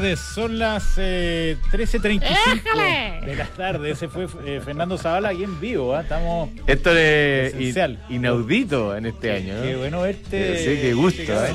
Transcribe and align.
tardes. 0.00 0.20
Son 0.20 0.58
las 0.58 0.94
eh, 0.96 1.56
13.35 1.72 3.24
de 3.26 3.36
la 3.36 3.44
tarde. 3.46 3.90
Ese 3.90 4.08
fue 4.08 4.26
eh, 4.46 4.60
Fernando 4.64 4.96
Zavala 4.96 5.30
aquí 5.30 5.44
en 5.44 5.60
vivo. 5.60 5.94
¿ah? 5.94 6.02
Estamos. 6.02 6.50
Esto 6.66 6.96
es 6.96 7.54
in- 7.54 7.98
inaudito 8.08 8.96
en 8.96 9.06
este 9.06 9.32
año. 9.32 9.54
¿no? 9.56 9.62
Qué 9.62 9.76
bueno 9.76 10.00
verte. 10.02 10.58
Sí, 10.58 10.80
qué 10.80 10.94
gusto. 10.94 11.22
¿eh? 11.22 11.54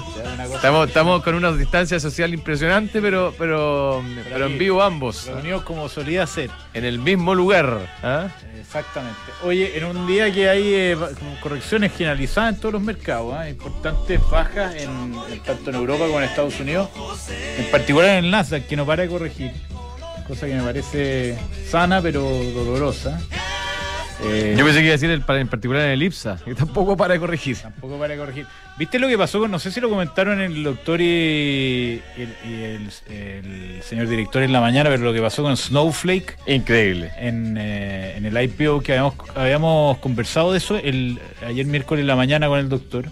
Estamos, 0.53 0.87
estamos 0.87 1.23
con 1.23 1.35
una 1.35 1.51
distancia 1.51 1.99
social 1.99 2.33
impresionante, 2.33 3.01
pero, 3.01 3.33
pero, 3.37 4.03
pero 4.31 4.45
en 4.45 4.57
vivo 4.57 4.81
ambos. 4.81 5.25
Reunidos 5.27 5.63
como 5.63 5.89
solía 5.89 6.25
ser. 6.27 6.49
En 6.73 6.85
el 6.85 6.99
mismo 6.99 7.33
lugar. 7.35 7.79
¿ah? 8.03 8.27
Exactamente. 8.59 9.17
Oye, 9.43 9.77
en 9.77 9.85
un 9.85 10.07
día 10.07 10.31
que 10.33 10.49
hay 10.49 10.73
eh, 10.73 10.97
correcciones 11.41 11.91
generalizadas 11.95 12.55
en 12.55 12.59
todos 12.59 12.73
los 12.73 12.81
mercados, 12.81 13.33
¿ah? 13.33 13.47
importantes 13.49 14.19
bajas 14.29 14.75
en, 14.75 15.13
en- 15.31 15.39
tanto 15.43 15.69
en 15.69 15.75
Europa 15.77 16.05
como 16.05 16.17
en 16.19 16.25
Estados 16.25 16.59
Unidos, 16.59 16.89
en 17.57 17.69
particular 17.71 18.09
en 18.17 18.25
el 18.25 18.31
Nasdaq, 18.35 18.67
que 18.67 18.75
no 18.75 18.85
para 18.85 19.03
de 19.03 19.09
corregir, 19.09 19.51
cosa 20.27 20.45
que 20.47 20.55
me 20.55 20.61
parece 20.63 21.37
sana 21.69 22.01
pero 22.01 22.21
dolorosa. 22.21 23.19
Eh, 24.23 24.55
Yo 24.57 24.63
pensé 24.63 24.79
que 24.79 24.85
iba 24.85 24.93
a 24.93 24.97
decir 24.97 25.09
el, 25.09 25.23
en 25.27 25.47
particular 25.49 25.83
en 25.83 25.91
el 25.91 26.03
IPSA, 26.03 26.37
que 26.43 26.55
tampoco 26.55 26.95
para 26.97 27.13
de 27.15 27.19
corregir. 27.19 27.57
Tampoco 27.57 27.97
para 27.99 28.13
de 28.13 28.19
corregir. 28.19 28.45
¿Viste 28.77 28.97
lo 28.99 29.07
que 29.09 29.17
pasó 29.17 29.39
con, 29.39 29.51
no 29.51 29.59
sé 29.59 29.71
si 29.71 29.79
lo 29.81 29.89
comentaron 29.89 30.39
el 30.41 30.63
doctor 30.63 30.99
y, 31.01 32.01
el, 32.17 32.29
y 32.49 32.53
el- 32.63 32.89
el 33.13 33.83
señor 33.83 34.07
director 34.07 34.41
en 34.43 34.51
la 34.53 34.61
mañana, 34.61 34.89
pero 34.89 35.03
lo 35.03 35.13
que 35.13 35.21
pasó 35.21 35.43
con 35.43 35.55
Snowflake? 35.57 36.37
Increíble. 36.47 37.11
en, 37.17 37.57
eh, 37.59 38.15
en 38.17 38.25
el 38.25 38.41
IPO 38.41 38.81
que 38.81 38.93
habíamos, 38.93 39.15
habíamos 39.35 39.97
conversado 39.99 40.51
de 40.53 40.57
eso 40.59 40.77
el, 40.77 41.19
ayer 41.45 41.65
miércoles 41.65 42.01
en 42.01 42.07
la 42.07 42.15
mañana 42.15 42.47
con 42.47 42.59
el 42.59 42.67
doctor 42.69 43.05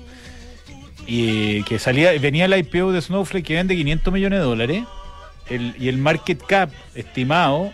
y 1.05 1.63
que 1.63 1.79
salía 1.79 2.11
venía 2.19 2.45
el 2.45 2.57
IPO 2.57 2.93
de 2.93 3.01
Snowflake 3.01 3.45
que 3.45 3.55
vende 3.55 3.75
500 3.75 4.13
millones 4.13 4.39
de 4.39 4.45
dólares 4.45 4.83
el- 5.49 5.75
y 5.79 5.87
el 5.89 5.97
market 5.97 6.41
cap 6.45 6.69
estimado 6.95 7.71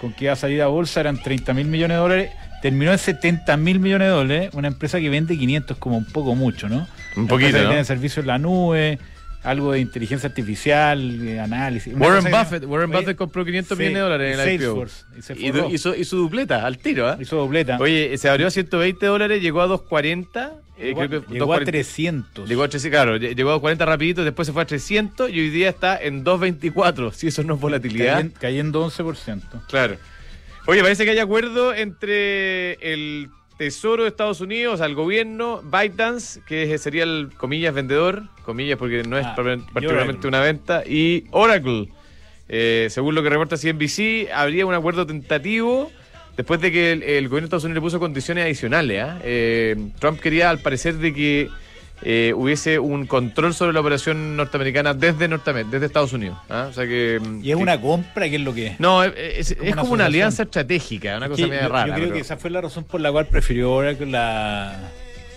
con 0.00 0.12
que 0.12 0.24
iba 0.24 0.32
a 0.32 0.36
salir 0.36 0.62
a 0.62 0.66
bolsa 0.66 1.00
eran 1.00 1.22
30 1.22 1.52
mil 1.54 1.66
millones 1.66 1.96
de 1.96 2.00
dólares 2.00 2.30
terminó 2.60 2.92
en 2.92 2.98
70 2.98 3.56
mil 3.56 3.80
millones 3.80 4.08
de 4.08 4.12
dólares 4.14 4.50
una 4.54 4.68
empresa 4.68 4.98
que 5.00 5.08
vende 5.08 5.36
500 5.36 5.76
como 5.78 5.96
un 5.98 6.04
poco 6.06 6.34
mucho 6.34 6.68
¿no? 6.68 6.86
Un 7.16 7.26
poquito, 7.26 7.58
¿no? 7.58 7.68
tiene 7.68 7.84
servicios 7.84 8.22
en 8.24 8.26
la 8.28 8.38
nube 8.38 8.98
algo 9.44 9.72
de 9.72 9.80
inteligencia 9.80 10.28
artificial 10.28 11.18
de 11.20 11.40
análisis 11.40 11.92
Warren 11.96 12.30
Buffett, 12.30 12.64
Warren 12.64 12.90
Oye, 12.90 13.00
Buffett 13.00 13.16
compró 13.16 13.44
500 13.44 13.76
sí, 13.76 13.82
millones 13.82 13.96
de 13.96 14.02
dólares 14.02 14.34
en 14.34 14.40
el 14.40 14.54
IPO. 14.54 14.62
Salesforce, 14.64 15.04
y 15.18 15.22
se 15.22 15.32
Y 15.34 15.74
hizo, 15.74 15.94
hizo 15.96 16.16
dupleta 16.16 16.64
al 16.64 16.78
tiro, 16.78 17.08
¿ah? 17.08 17.16
hizo 17.20 17.36
dobleta 17.36 17.76
Oye, 17.80 18.16
se 18.18 18.28
abrió 18.28 18.46
a 18.46 18.50
120 18.52 19.04
dólares, 19.04 19.42
llegó 19.42 19.60
a 19.60 19.66
240. 19.66 20.52
Eh, 20.82 20.86
Llegó, 20.88 20.98
creo 21.08 21.08
que 21.26 21.32
llegó 21.34 21.52
a 21.52 21.58
240. 21.60 21.70
300. 21.70 22.48
Llegó 22.48 22.62
a 22.64 22.68
300, 22.68 22.90
claro, 22.96 23.16
lle- 23.16 23.34
llegó 23.36 23.52
a 23.52 23.60
40 23.60 23.84
rapidito, 23.86 24.24
después 24.24 24.46
se 24.46 24.52
fue 24.52 24.62
a 24.62 24.66
300 24.66 25.30
y 25.30 25.40
hoy 25.40 25.50
día 25.50 25.68
está 25.68 25.96
en 26.02 26.24
224. 26.24 27.12
Si 27.14 27.28
eso 27.28 27.42
no 27.44 27.54
es 27.54 27.60
volatilidad. 27.60 28.18
Cayen- 28.20 28.32
cayendo 28.38 28.86
11%. 28.88 29.66
Claro. 29.68 29.96
Oye, 30.66 30.80
parece 30.82 31.04
que 31.04 31.10
hay 31.12 31.18
acuerdo 31.18 31.74
entre 31.74 32.74
el 32.92 33.28
Tesoro 33.58 34.02
de 34.04 34.08
Estados 34.08 34.40
Unidos, 34.40 34.80
al 34.80 34.94
gobierno, 34.94 35.60
ByteDance, 35.64 36.40
que 36.46 36.76
sería 36.78 37.04
el, 37.04 37.30
comillas, 37.36 37.74
vendedor, 37.74 38.24
comillas 38.44 38.78
porque 38.78 39.02
no 39.04 39.18
es 39.18 39.26
Ah, 39.26 39.34
particularmente 39.36 40.26
una 40.26 40.40
venta, 40.40 40.82
y 40.86 41.24
Oracle. 41.30 41.88
Eh, 42.48 42.88
según 42.90 43.14
lo 43.14 43.22
que 43.22 43.30
reporta 43.30 43.56
CNBC, 43.56 44.30
habría 44.34 44.66
un 44.66 44.74
acuerdo 44.74 45.06
tentativo 45.06 45.90
después 46.36 46.60
de 46.60 46.70
que 46.72 46.92
el, 46.92 47.02
el 47.02 47.28
gobierno 47.28 47.40
de 47.40 47.46
Estados 47.46 47.64
Unidos 47.64 47.76
le 47.82 47.86
puso 47.86 47.98
condiciones 48.00 48.44
adicionales. 48.44 49.02
¿ah? 49.04 49.18
Eh, 49.24 49.76
Trump 49.98 50.20
quería, 50.20 50.50
al 50.50 50.58
parecer, 50.58 50.94
de 50.96 51.12
que 51.14 51.48
eh, 52.04 52.32
hubiese 52.34 52.78
un 52.80 53.06
control 53.06 53.54
sobre 53.54 53.72
la 53.72 53.78
operación 53.80 54.36
norteamericana 54.36 54.92
desde, 54.92 55.28
Norteamérica, 55.28 55.70
desde 55.70 55.86
Estados 55.86 56.12
Unidos. 56.12 56.36
¿ah? 56.50 56.66
O 56.68 56.72
sea 56.72 56.84
que, 56.86 57.20
Y 57.42 57.50
es 57.50 57.56
que- 57.56 57.62
una 57.62 57.80
compra, 57.80 58.28
que 58.28 58.36
es 58.36 58.42
lo 58.42 58.52
que 58.52 58.66
es. 58.68 58.80
no, 58.80 59.04
es, 59.04 59.12
es- 59.16 59.50
es 59.52 59.56
Como 59.58 59.70
una 59.72 59.82
como 59.82 59.92
una 59.94 60.04
asociación. 60.04 60.06
alianza 60.06 60.42
estratégica, 60.42 61.16
una 61.18 61.28
cosa 61.28 61.42
media 61.46 61.62
yo, 61.62 61.68
rara. 61.68 61.86
yo 61.86 61.94
creo 61.94 62.04
pero- 62.06 62.14
que 62.16 62.20
esa 62.22 62.36
fue 62.36 62.50
la 62.50 62.60
razón 62.60 62.84
por 62.84 63.00
la 63.00 63.12
cual 63.12 63.26
prefirió 63.28 63.82
la, 63.82 64.90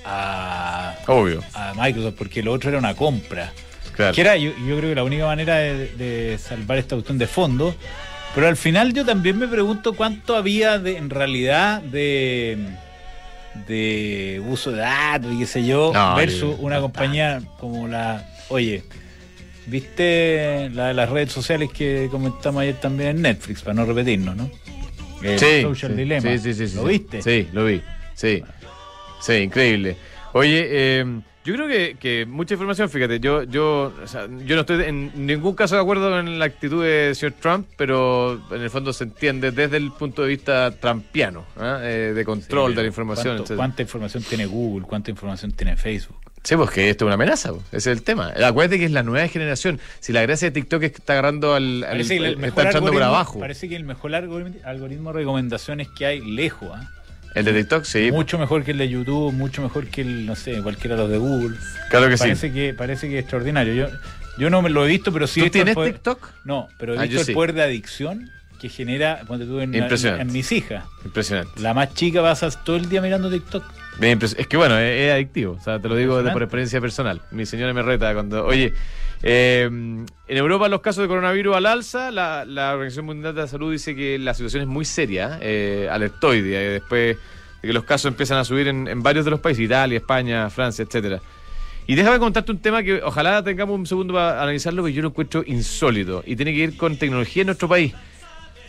a, 0.06 0.95
Obvio, 1.07 1.44
a 1.53 1.73
Microsoft, 1.75 2.16
porque 2.17 2.41
lo 2.44 2.51
otro 2.53 2.69
era 2.69 2.79
una 2.79 2.95
compra. 2.95 3.51
claro. 3.95 4.13
Que 4.13 4.22
era, 4.22 4.35
yo, 4.38 4.51
yo 4.67 4.77
creo 4.77 4.89
que 4.89 4.95
la 4.95 5.03
única 5.03 5.25
manera 5.25 5.56
de, 5.57 5.88
de 5.95 6.38
salvar 6.38 6.77
esta 6.77 6.95
cuestión 6.95 7.17
de 7.17 7.27
fondo. 7.27 7.75
Pero 8.35 8.47
al 8.47 8.57
final 8.57 8.94
yo 8.94 9.06
también 9.06 9.40
me 9.40 9.47
pregunto 9.47 9.94
cuánto 9.94 10.35
había 10.35 10.78
de, 10.78 10.97
en 10.97 11.09
realidad 11.09 11.81
de, 11.81 12.57
de 13.68 14.41
uso 14.46 14.72
de 14.72 14.79
datos 14.79 15.34
y 15.34 15.40
qué 15.40 15.46
sé 15.46 15.66
yo, 15.66 15.91
No, 15.94 16.16
versus 16.16 16.56
una 16.59 16.75
no 16.75 16.81
compañía 16.84 17.41
como 17.59 17.88
la. 17.88 18.28
Oye, 18.50 18.84
¿viste 19.68 20.69
la 20.74 20.88
de 20.90 20.94
las 20.94 21.09
redes 21.09 21.31
sociales 21.31 21.69
que 21.72 22.07
comentamos 22.12 22.62
ayer 22.62 22.75
también 22.75 23.09
en 23.12 23.22
Netflix, 23.22 23.62
para 23.62 23.74
no 23.74 23.85
repetirnos, 23.85 24.35
¿no? 24.35 24.50
El 25.24 25.40
Sí, 25.40 25.62
Social 25.62 25.91
sí, 25.94 25.97
Dilemma. 25.97 26.38
Sí, 26.38 26.53
sí, 26.53 26.68
sí, 26.68 26.75
¿Lo 26.75 26.84
viste? 26.84 27.22
Sí, 27.22 27.47
lo 27.53 27.66
vi. 27.66 27.81
Sí. 28.13 28.44
Sí, 29.22 29.34
increíble. 29.34 29.95
Oye, 30.34 30.68
eh, 30.69 31.06
yo 31.45 31.53
creo 31.53 31.67
que, 31.67 31.95
que 32.00 32.25
mucha 32.25 32.56
información, 32.56 32.89
fíjate, 32.89 33.19
yo, 33.19 33.44
yo, 33.44 33.94
o 34.03 34.07
sea, 34.07 34.28
yo 34.45 34.56
no 34.56 34.61
estoy 34.61 34.83
en 34.83 35.25
ningún 35.28 35.53
caso 35.56 35.75
de 35.75 35.81
acuerdo 35.81 36.09
con 36.09 36.39
la 36.39 36.45
actitud 36.45 36.83
de 36.83 37.13
señor 37.16 37.33
Trump, 37.39 37.67
pero 37.78 38.41
en 38.51 38.61
el 38.61 38.69
fondo 38.69 38.91
se 38.91 39.03
entiende 39.06 39.51
desde 39.51 39.78
el 39.78 39.91
punto 39.91 40.23
de 40.23 40.29
vista 40.29 40.72
trumpiano, 40.72 41.45
¿ah? 41.57 41.79
Eh, 41.83 42.13
de 42.16 42.25
control 42.25 42.72
Sí, 42.72 42.75
de 42.78 42.81
la 42.81 42.88
información. 42.88 43.25
¿cuánto- 43.28 43.44
etcétera. 43.44 43.57
¿Cuánta 43.57 43.81
información 43.83 44.23
tiene 44.23 44.45
Google? 44.47 44.85
¿Cuánta 44.88 45.11
información 45.11 45.51
tiene 45.51 45.78
Facebook? 45.78 46.17
Sí, 46.44 46.56
pues 46.56 46.69
que 46.69 46.89
esto 46.91 47.06
es 47.06 47.07
una 47.07 47.16
amenaza, 47.16 47.51
pues, 47.53 47.63
ese 47.72 47.77
es 47.91 47.97
el 47.97 48.03
tema. 48.03 48.31
Acuérdate 48.45 48.77
que 48.77 48.85
es 48.85 48.91
la 48.91 49.01
nueva 49.01 49.27
generación. 49.27 49.79
Si 50.00 50.13
la 50.13 50.22
gracia 50.22 50.47
de 50.50 50.51
TikTok 50.51 50.83
es 50.83 50.91
que 50.91 50.97
está 50.97 51.13
agarrando 51.13 51.56
al, 51.56 51.83
el 51.83 52.01
está 52.01 52.62
entrando 52.63 52.91
por 52.91 53.01
abajo. 53.01 53.39
Parece 53.39 53.67
que 53.67 53.75
el 53.75 53.83
mejor 53.83 54.13
algoritmo, 54.13 54.53
algoritmo 54.63 55.12
de 55.12 55.19
recomendaciones 55.19 55.88
que 55.97 56.06
hay 56.06 56.22
lejos, 56.22 56.69
¿ah? 56.72 56.88
El 57.35 57.46
de 57.46 57.53
TikTok, 57.53 57.84
sí. 57.84 58.12
Mucho 58.12 58.38
mejor 58.40 58.63
que 58.63 58.72
el 58.72 58.78
de 58.78 58.90
YouTube, 58.90 59.34
mucho 59.34 59.62
mejor 59.62 59.88
que 59.88 60.01
el, 60.01 60.25
no 60.25 60.35
sé, 60.35 60.62
cualquiera 60.62 60.96
de 60.96 61.01
los 61.03 61.12
de 61.12 61.18
Google. 61.18 61.57
Claro 61.90 62.07
que 62.09 62.18
sí. 62.18 62.23
parece 62.23 62.51
que 62.53 62.73
parece 62.73 63.09
que 63.09 63.16
es 63.18 63.22
extraordinario. 63.23 63.73
Yo, 63.73 63.88
yo 64.40 64.50
no 64.50 64.62
me 64.62 64.69
lo 64.69 64.85
he 64.85 64.88
visto, 64.90 65.12
pero 65.13 65.28
sí 65.28 65.41
he 65.41 65.44
¿Tú 65.44 65.45
el 65.47 65.51
tienes 65.51 65.75
poder- 65.75 65.94
TikTok? 65.94 66.29
No, 66.45 66.69
pero 66.79 66.95
he 66.95 66.97
Ah, 67.00 67.01
visto 67.03 67.19
el 67.19 67.25
sí. 67.25 67.34
poder 67.34 67.53
de 67.53 67.63
adicción 67.63 68.29
que 68.59 68.69
genera 68.69 69.22
cuando 69.28 69.45
tú 69.45 69.59
en, 69.59 69.75
Impresionante. 69.75 70.22
en 70.24 70.31
mis 70.34 70.50
hijas. 70.53 70.85
Impresionante. 71.03 71.62
La 71.62 71.74
más 71.74 71.94
chica 71.94 72.22
pasa 72.22 72.50
todo 72.63 72.78
el 72.78 72.88
día 72.88 73.01
mirando 73.01 73.29
TikTok. 73.29 73.63
Bien 74.00 74.18
Es 74.22 74.47
que 74.47 74.57
bueno, 74.57 74.78
es, 74.79 75.01
es 75.01 75.12
adictivo. 75.13 75.57
O 75.59 75.63
sea, 75.63 75.78
te 75.79 75.88
lo 75.90 75.95
digo 75.95 76.22
por 76.31 76.41
experiencia 76.41 76.79
personal. 76.81 77.22
Mi 77.31 77.45
señora 77.45 77.74
me 77.74 77.81
reta 77.81 78.13
cuando. 78.13 78.45
Oye, 78.45 78.74
eh, 79.24 79.64
en 79.66 80.38
Europa 80.38 80.68
los 80.70 80.81
casos 80.81 81.03
de 81.03 81.08
coronavirus 81.08 81.56
al 81.56 81.66
alza. 81.66 82.12
La, 82.12 82.74
Organización 82.74 83.06
Mundial 83.06 83.36
de 83.36 83.42
la 83.42 83.48
Salud 83.48 83.72
dice 83.72 83.96
que 83.96 84.18
la 84.20 84.34
situación 84.34 84.64
es 84.64 84.68
muy 84.68 84.86
seria. 84.86 85.40
Eh, 85.42 85.90
día, 85.90 86.62
eh, 86.62 86.70
después 86.70 87.18
de 87.62 87.68
que 87.68 87.74
los 87.74 87.84
casos 87.84 88.09
empiezan 88.09 88.38
a 88.38 88.46
subir 88.46 88.68
en, 88.68 88.88
en 88.88 89.02
varios 89.04 89.25
de 89.25 89.31
los 89.31 89.40
países: 89.40 89.64
Italia, 89.64 89.98
España, 89.98 90.50
Francia, 90.50 90.84
etcétera. 90.84 91.22
Y 91.88 91.96
déjame 91.96 92.18
contarte 92.18 92.52
un 92.52 92.58
tema 92.58 92.81
que 92.81 93.04
ojalá 93.04 93.44
tengamos 93.44 93.78
un 93.78 93.86
segundo 93.86 94.16
para 94.16 94.42
analizarlo, 94.42 94.81
porque 94.81 94.94
yo 94.94 95.04
lo 95.04 95.09
encuentro 95.09 95.44
insólito 95.46 96.24
y 96.25 96.36
tiene 96.36 96.52
que 96.52 96.59
ir 96.59 96.78
con 96.78 96.98
tecnología 96.98 97.42
en 97.42 97.48
nuestro 97.48 97.68
país. 97.68 97.94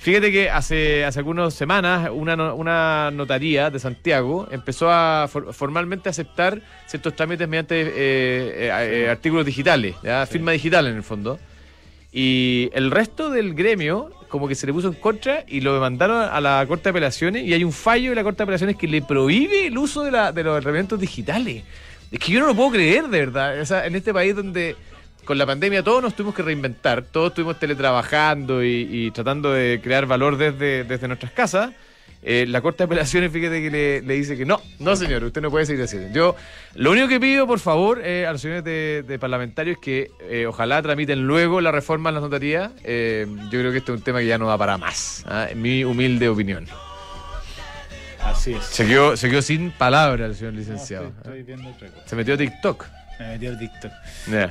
Fíjate 0.06 0.30
que 0.30 0.48
hace, 0.48 1.04
hace 1.04 1.18
algunas 1.18 1.52
semanas 1.52 2.10
una, 2.14 2.36
no- 2.36 2.54
una 2.54 3.10
notaría 3.12 3.70
de 3.70 3.80
Santiago 3.80 4.46
empezó 4.52 4.88
a 4.88 5.26
for- 5.28 5.52
formalmente 5.52 6.08
aceptar 6.08 6.62
ciertos 6.86 7.16
trámites 7.16 7.48
mediante 7.48 7.80
eh, 7.80 7.90
eh, 7.96 8.70
eh, 9.02 9.08
artículos 9.10 9.44
digitales, 9.44 9.96
¿ya? 10.04 10.24
firma 10.26 10.52
digital 10.52 10.86
en 10.86 10.94
el 10.94 11.02
fondo. 11.02 11.40
Y 12.12 12.70
el 12.72 12.92
resto 12.92 13.30
del 13.30 13.54
gremio 13.54 14.12
como 14.28 14.46
que 14.46 14.54
se 14.54 14.68
le 14.68 14.72
puso 14.72 14.86
en 14.86 14.94
contra 14.94 15.42
y 15.48 15.60
lo 15.60 15.74
demandaron 15.74 16.22
a 16.22 16.40
la 16.40 16.64
Corte 16.68 16.84
de 16.84 16.90
Apelaciones 16.90 17.42
y 17.42 17.52
hay 17.52 17.64
un 17.64 17.72
fallo 17.72 18.10
de 18.10 18.14
la 18.14 18.22
Corte 18.22 18.36
de 18.38 18.42
Apelaciones 18.44 18.76
que 18.76 18.86
le 18.86 19.02
prohíbe 19.02 19.66
el 19.66 19.76
uso 19.76 20.04
de, 20.04 20.12
la- 20.12 20.30
de 20.30 20.44
los 20.44 20.56
herramientas 20.56 21.00
digitales. 21.00 21.64
Es 22.12 22.20
que 22.20 22.30
yo 22.30 22.38
no 22.38 22.46
lo 22.46 22.54
puedo 22.54 22.70
creer, 22.70 23.08
de 23.08 23.18
verdad. 23.26 23.60
O 23.60 23.66
sea, 23.66 23.84
en 23.84 23.96
este 23.96 24.14
país 24.14 24.36
donde 24.36 24.76
con 25.26 25.36
la 25.36 25.44
pandemia 25.44 25.82
todos 25.82 26.02
nos 26.02 26.14
tuvimos 26.14 26.34
que 26.34 26.42
reinventar, 26.42 27.02
todos 27.02 27.28
estuvimos 27.28 27.58
teletrabajando 27.58 28.64
y, 28.64 28.88
y 28.90 29.10
tratando 29.10 29.52
de 29.52 29.80
crear 29.82 30.06
valor 30.06 30.38
desde, 30.38 30.84
desde 30.84 31.06
nuestras 31.08 31.32
casas. 31.32 31.70
eh, 32.22 32.46
la 32.48 32.60
Corte 32.62 32.78
de 32.78 32.84
Apelaciones, 32.84 33.30
fíjate 33.30 33.60
que 33.62 33.70
le, 33.70 34.02
le 34.02 34.14
dice 34.14 34.36
que 34.36 34.44
no, 34.46 34.60
no 34.78 34.96
señor, 34.96 35.22
usted 35.24 35.40
no 35.42 35.50
puede 35.50 35.66
seguir 35.66 35.84
haciendo. 35.84 36.12
Yo, 36.14 36.34
lo 36.74 36.90
único 36.92 37.06
que 37.08 37.20
pido, 37.20 37.46
por 37.46 37.60
favor, 37.60 38.00
eh, 38.02 38.26
a 38.26 38.32
los 38.32 38.40
señores 38.40 38.64
de, 38.64 39.04
de 39.06 39.18
parlamentarios 39.18 39.76
es 39.76 39.82
que 39.82 40.10
eh, 40.30 40.46
ojalá 40.46 40.80
tramiten 40.82 41.26
luego 41.26 41.60
la 41.60 41.70
reforma 41.70 42.08
en 42.10 42.14
las 42.14 42.22
notarías. 42.24 42.70
Eh, 42.84 43.26
yo 43.50 43.60
creo 43.60 43.70
que 43.72 43.78
este 43.78 43.92
es 43.92 43.98
un 43.98 44.02
tema 44.04 44.20
que 44.20 44.26
ya 44.26 44.38
no 44.38 44.46
va 44.46 44.56
para 44.58 44.78
más, 44.78 45.24
¿ah? 45.28 45.46
en 45.50 45.60
mi 45.60 45.84
humilde 45.84 46.28
opinión. 46.28 46.66
Así 48.24 48.54
es. 48.54 48.64
Se 48.64 48.86
quedó, 48.86 49.16
se 49.16 49.30
quedó 49.30 49.40
sin 49.42 49.70
palabras 49.70 50.30
el 50.30 50.34
señor 50.34 50.54
No, 50.54 50.58
licenciado. 50.58 51.06
estoy, 51.08 51.40
estoy 51.40 51.42
viendo 51.44 51.68
otra 51.70 51.88
cosa. 51.88 52.08
Se 52.08 52.16
metió 52.16 52.34
a 52.34 52.36
TikTok. 52.36 52.84
Me 53.20 53.28
metí 53.28 53.46
al 53.46 53.58
TikTok. 53.58 53.92
Ya, 54.32 54.50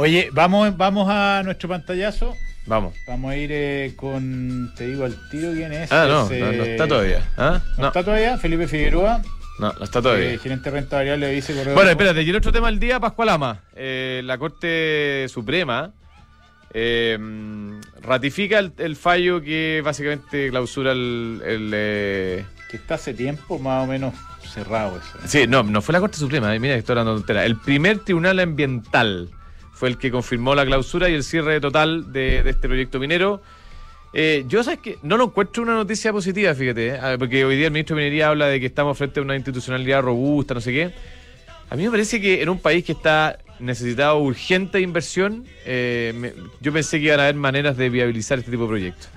Oye, 0.00 0.30
vamos, 0.32 0.76
vamos 0.76 1.08
a 1.10 1.42
nuestro 1.44 1.68
pantallazo. 1.68 2.36
vamos. 2.66 2.94
Vamos 3.08 3.32
a 3.32 3.36
ir 3.36 3.50
eh, 3.52 3.94
con. 3.96 4.72
Te 4.76 4.86
digo 4.86 5.04
al 5.04 5.28
tiro 5.28 5.50
quién 5.50 5.72
es. 5.72 5.90
Ah, 5.90 6.06
no, 6.08 6.30
Es, 6.30 6.40
no, 6.40 6.52
no 6.52 6.62
eh, 6.62 6.70
está 6.70 6.86
todavía. 6.86 7.28
¿Ah? 7.36 7.60
¿No, 7.76 7.82
No, 7.82 7.86
está 7.88 8.04
todavía? 8.04 8.38
Felipe 8.38 8.68
Figueroa, 8.68 9.20
no, 9.58 9.72
no 9.72 9.84
está 9.84 10.00
todavía. 10.00 10.34
eh, 10.34 10.38
gerente 10.38 10.70
de 10.70 10.76
renta 10.76 10.98
variable 10.98 11.26
de 11.26 11.34
Vice 11.34 11.52
Correo. 11.52 11.74
Bueno, 11.74 11.90
espérate, 11.90 12.22
y 12.22 12.30
el 12.30 12.36
otro 12.36 12.52
tema 12.52 12.68
del 12.68 12.78
día, 12.78 13.00
Pascual 13.00 13.28
Ama. 13.30 13.62
Eh, 13.74 14.22
la 14.24 14.38
Corte 14.38 15.26
Suprema 15.28 15.92
eh, 16.72 17.18
ratifica 18.00 18.60
el, 18.60 18.94
fallo 18.94 19.42
que 19.42 19.82
básicamente 19.84 20.50
clausura 20.50 20.92
el... 20.92 21.72
Eh, 21.74 22.44
que 22.70 22.76
está 22.76 22.94
hace 22.94 23.14
tiempo 23.14 23.58
más 23.58 23.82
o 23.82 23.88
menos 23.88 24.14
cerrado 24.48 24.96
eso. 24.96 25.18
Sí, 25.26 25.48
no, 25.48 25.64
no 25.64 25.82
fue 25.82 25.92
la 25.92 25.98
Corte 25.98 26.18
Suprema, 26.18 26.56
mira 26.60 26.76
estoy 26.76 26.96
hablando 26.96 27.18
de 27.18 27.46
El 27.46 27.56
primer 27.56 27.98
tribunal 27.98 28.38
ambiental 28.38 29.30
fue 29.78 29.88
el 29.88 29.96
que 29.96 30.10
confirmó 30.10 30.56
la 30.56 30.66
clausura 30.66 31.08
y 31.08 31.14
el 31.14 31.22
cierre 31.22 31.60
total 31.60 32.12
de, 32.12 32.38
este 32.38 32.66
proyecto 32.66 32.98
minero. 32.98 33.40
Eh, 34.12 34.44
yo 34.48 34.64
sabes 34.64 34.80
que 34.80 34.98
no 35.02 35.16
lo 35.16 35.26
encuentro 35.26 35.62
una 35.62 35.74
noticia 35.74 36.12
positiva, 36.12 36.52
fíjate, 36.52 36.98
porque 37.16 37.44
hoy 37.44 37.56
día 37.56 37.66
el 37.66 37.72
ministro 37.72 37.94
de 37.94 38.02
Minería 38.02 38.28
habla 38.28 38.46
de 38.46 38.58
que 38.58 38.66
estamos 38.66 38.98
frente 38.98 39.20
a 39.20 39.22
una 39.22 39.36
institucionalidad 39.36 40.02
robusta, 40.02 40.54
no 40.54 40.60
sé 40.60 40.72
qué. 40.72 40.90
A 41.70 41.76
mí 41.76 41.84
me 41.84 41.90
parece 41.92 42.20
que 42.20 42.42
en 42.42 42.48
un 42.48 42.58
país 42.58 42.84
que 42.84 42.90
está 42.90 43.38
necesitado 43.60 44.18
urgente 44.18 44.80
inversión, 44.80 45.44
eh, 45.64 46.34
yo 46.60 46.72
pensé 46.72 46.98
que 46.98 47.06
iban 47.06 47.20
a 47.20 47.24
haber 47.24 47.36
maneras 47.36 47.76
de 47.76 47.88
viabilizar 47.88 48.38
este 48.38 48.50
tipo 48.50 48.64
de 48.64 48.68
proyectos. 48.68 49.08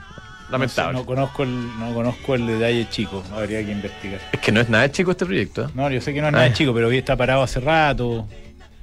Lamentable. 0.51 0.93
No, 0.93 1.05
conozco 1.07 1.41
el, 1.41 1.79
no 1.79 1.91
conozco 1.95 2.35
el 2.35 2.45
detalle 2.45 2.87
chico, 2.89 3.23
habría 3.33 3.65
que 3.65 3.71
investigar. 3.71 4.19
Es 4.31 4.39
que 4.39 4.51
no 4.51 4.61
es 4.61 4.69
nada 4.69 4.91
chico 4.91 5.09
este 5.09 5.25
proyecto. 5.25 5.63
¿eh? 5.63 5.67
No, 5.73 5.89
yo 5.89 6.01
sé 6.01 6.13
que 6.13 6.21
no 6.21 6.27
es 6.27 6.33
nada 6.33 6.45
ah. 6.45 6.53
chico, 6.53 6.71
pero 6.71 6.89
hoy 6.89 6.97
está 6.97 7.15
parado 7.15 7.41
hace 7.41 7.59
rato. 7.61 8.27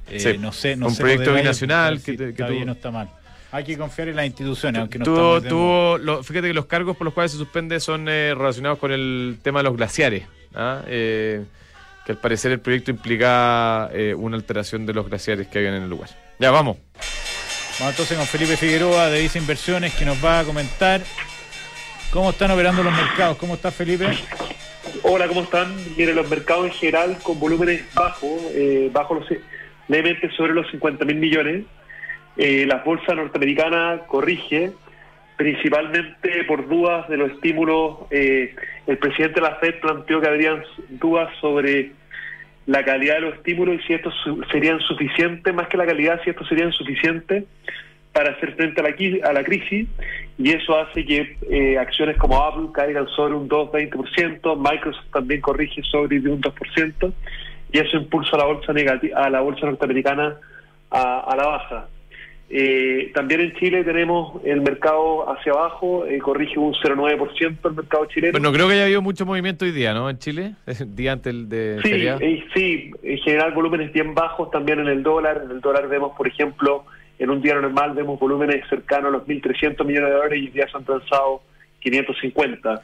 Eh, 0.09 0.37
no 0.39 0.51
sé, 0.51 0.75
no 0.75 0.87
un 0.87 0.95
proyecto 0.95 1.33
binacional 1.33 2.01
que, 2.01 2.11
está 2.13 2.47
bien 2.47 2.65
no 2.65 2.73
está 2.73 2.91
mal. 2.91 3.09
Hay 3.51 3.63
que 3.63 3.77
confiar 3.77 4.09
en 4.09 4.15
las 4.15 4.25
instituciones, 4.27 4.79
aunque 4.79 4.99
no 4.99 5.05
tuvo, 5.05 6.23
Fíjate 6.23 6.47
que 6.47 6.53
los 6.53 6.67
cargos 6.67 6.95
por 6.95 7.05
los 7.05 7.13
cuales 7.13 7.31
se 7.31 7.37
suspende 7.37 7.79
son 7.79 8.05
relacionados 8.05 8.77
con 8.77 8.91
el 8.91 9.39
tema 9.41 9.59
de 9.59 9.63
los 9.63 9.75
glaciares. 9.75 10.23
¿ah? 10.53 10.83
que 12.09 12.13
al 12.13 12.17
parecer 12.17 12.51
el 12.51 12.59
proyecto 12.59 12.89
implicaba 12.89 13.91
eh, 13.93 14.15
una 14.15 14.35
alteración 14.35 14.83
de 14.83 14.95
los 14.95 15.07
glaciares 15.07 15.47
que 15.47 15.59
habían 15.59 15.75
en 15.75 15.83
el 15.83 15.89
lugar. 15.91 16.09
Ya, 16.39 16.49
vamos. 16.49 16.77
Vamos 17.77 17.93
entonces 17.93 18.17
con 18.17 18.25
Felipe 18.25 18.57
Figueroa 18.57 19.09
de 19.09 19.21
Visa 19.21 19.37
Inversiones 19.37 19.93
que 19.93 20.05
nos 20.05 20.17
va 20.25 20.39
a 20.39 20.43
comentar 20.43 21.01
cómo 22.09 22.31
están 22.31 22.49
operando 22.49 22.81
los 22.81 22.93
mercados. 22.93 23.37
¿Cómo 23.37 23.53
está 23.53 23.69
Felipe? 23.69 24.07
Hola, 25.03 25.27
¿cómo 25.27 25.43
están? 25.43 25.75
Miren, 25.95 26.15
los 26.15 26.27
mercados 26.27 26.65
en 26.65 26.71
general 26.71 27.17
con 27.21 27.39
volúmenes 27.39 27.83
bajos, 27.93 28.41
eh, 28.55 28.89
bajos 28.91 29.27
levemente 29.89 30.29
sobre 30.31 30.53
los 30.53 30.69
50 30.71 31.03
mil 31.03 31.17
millones. 31.17 31.65
Eh, 32.37 32.65
la 32.65 32.77
bolsa 32.77 33.13
norteamericana 33.13 34.03
corrige, 34.07 34.71
principalmente 35.35 36.45
por 36.45 36.69
dudas 36.69 37.09
de 37.09 37.17
los 37.17 37.31
estímulos. 37.31 37.97
Eh, 38.11 38.55
el 38.87 38.97
presidente 38.97 39.41
de 39.41 39.47
la 39.47 39.55
Fed 39.55 39.79
planteó 39.81 40.21
que 40.21 40.27
habrían 40.27 40.63
dudas 40.89 41.29
sobre 41.41 41.91
la 42.65 42.85
calidad 42.85 43.15
de 43.15 43.21
los 43.21 43.35
estímulos 43.35 43.81
y 43.81 43.87
si 43.87 43.93
estos 43.93 44.13
serían 44.51 44.79
suficientes, 44.81 45.53
más 45.53 45.67
que 45.67 45.77
la 45.77 45.87
calidad, 45.87 46.21
si 46.23 46.29
estos 46.29 46.47
serían 46.47 46.71
suficientes 46.71 47.43
para 48.13 48.31
hacer 48.31 48.55
frente 48.55 48.81
a 48.81 48.83
la, 48.83 49.39
a 49.39 49.43
crisis 49.43 49.87
y 50.37 50.51
eso 50.51 50.77
hace 50.77 51.05
que 51.05 51.35
eh, 51.49 51.77
acciones 51.77 52.17
como 52.17 52.41
Apple 52.41 52.69
caigan 52.73 53.07
sobre 53.09 53.33
un 53.33 53.49
2-20%, 53.49 54.57
Microsoft 54.57 55.11
también 55.11 55.41
corrige 55.41 55.81
sobre 55.83 56.19
un 56.19 56.41
2% 56.41 57.13
y 57.71 57.79
eso 57.79 57.97
impulsa 57.97 58.35
a 58.35 58.39
la 58.39 58.45
bolsa 58.45 58.73
negativa, 58.73 59.25
a 59.25 59.29
la 59.29 59.41
bolsa 59.41 59.65
norteamericana 59.65 60.37
a 60.91 61.35
la 61.37 61.45
baja. 61.45 61.87
Eh, 62.51 63.11
también 63.13 63.41
en 63.41 63.53
Chile 63.57 63.83
tenemos 63.83 64.41
el 64.43 64.61
mercado 64.61 65.31
hacia 65.31 65.51
abajo, 65.51 66.07
eh, 66.07 66.17
corrige 66.17 66.57
un 66.57 66.73
0,9% 66.73 67.69
el 67.69 67.75
mercado 67.75 68.05
chileno. 68.05 68.31
Bueno, 68.31 68.51
creo 68.51 68.67
que 68.67 68.73
haya 68.73 68.85
habido 68.85 69.03
mucho 69.03 69.23
movimiento 69.23 69.65
hoy 69.65 69.71
día, 69.71 69.93
¿no? 69.93 70.09
En 70.09 70.17
Chile, 70.17 70.55
día 70.87 71.11
antes 71.11 71.47
de 71.47 71.79
sí, 71.83 71.91
eh, 71.91 72.43
sí, 72.55 72.91
en 73.03 73.17
general 73.19 73.53
volúmenes 73.53 73.93
bien 73.93 74.15
bajos 74.15 74.49
también 74.49 74.79
en 74.79 74.87
el 74.87 75.03
dólar. 75.03 75.43
En 75.45 75.51
el 75.51 75.61
dólar 75.61 75.87
vemos, 75.87 76.17
por 76.17 76.27
ejemplo, 76.27 76.85
en 77.19 77.29
un 77.29 77.39
día 77.39 77.53
normal 77.53 77.93
vemos 77.93 78.19
volúmenes 78.19 78.67
cercanos 78.67 79.09
a 79.09 79.17
los 79.17 79.27
1.300 79.27 79.85
millones 79.85 80.09
de 80.09 80.15
dólares 80.15 80.39
y 80.39 80.45
hoy 80.45 80.51
día 80.51 80.67
se 80.71 80.77
han 80.77 80.85
transado 80.85 81.43
550. 81.79 82.81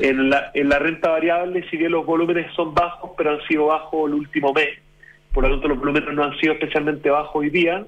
En, 0.00 0.30
la, 0.30 0.50
en 0.54 0.68
la 0.68 0.78
renta 0.78 1.10
variable, 1.10 1.68
si 1.70 1.76
bien 1.76 1.92
los 1.92 2.04
volúmenes 2.04 2.52
son 2.54 2.74
bajos, 2.74 3.12
pero 3.16 3.30
han 3.30 3.46
sido 3.46 3.66
bajos 3.66 4.08
el 4.08 4.14
último 4.14 4.52
mes, 4.52 4.78
por 5.32 5.44
lo 5.44 5.50
tanto 5.50 5.68
los 5.68 5.78
volúmenes 5.78 6.12
no 6.14 6.24
han 6.24 6.38
sido 6.38 6.52
especialmente 6.52 7.10
bajos 7.10 7.34
hoy 7.34 7.50
día 7.50 7.84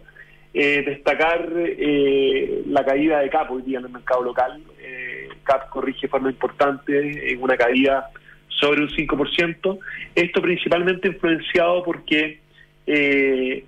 eh, 0.58 0.82
destacar 0.86 1.52
eh, 1.54 2.62
la 2.66 2.82
caída 2.82 3.18
de 3.18 3.28
CAP 3.28 3.50
hoy 3.50 3.60
día 3.60 3.78
en 3.78 3.84
el 3.84 3.90
mercado 3.90 4.22
local. 4.22 4.58
Eh, 4.80 5.28
CAP 5.44 5.68
corrige 5.68 6.06
de 6.06 6.08
forma 6.08 6.30
importante, 6.30 7.30
en 7.30 7.42
una 7.42 7.58
caída 7.58 8.08
sobre 8.48 8.80
un 8.80 8.88
5%. 8.88 9.78
Esto 10.14 10.40
principalmente 10.40 11.08
influenciado 11.08 11.82
porque 11.82 12.40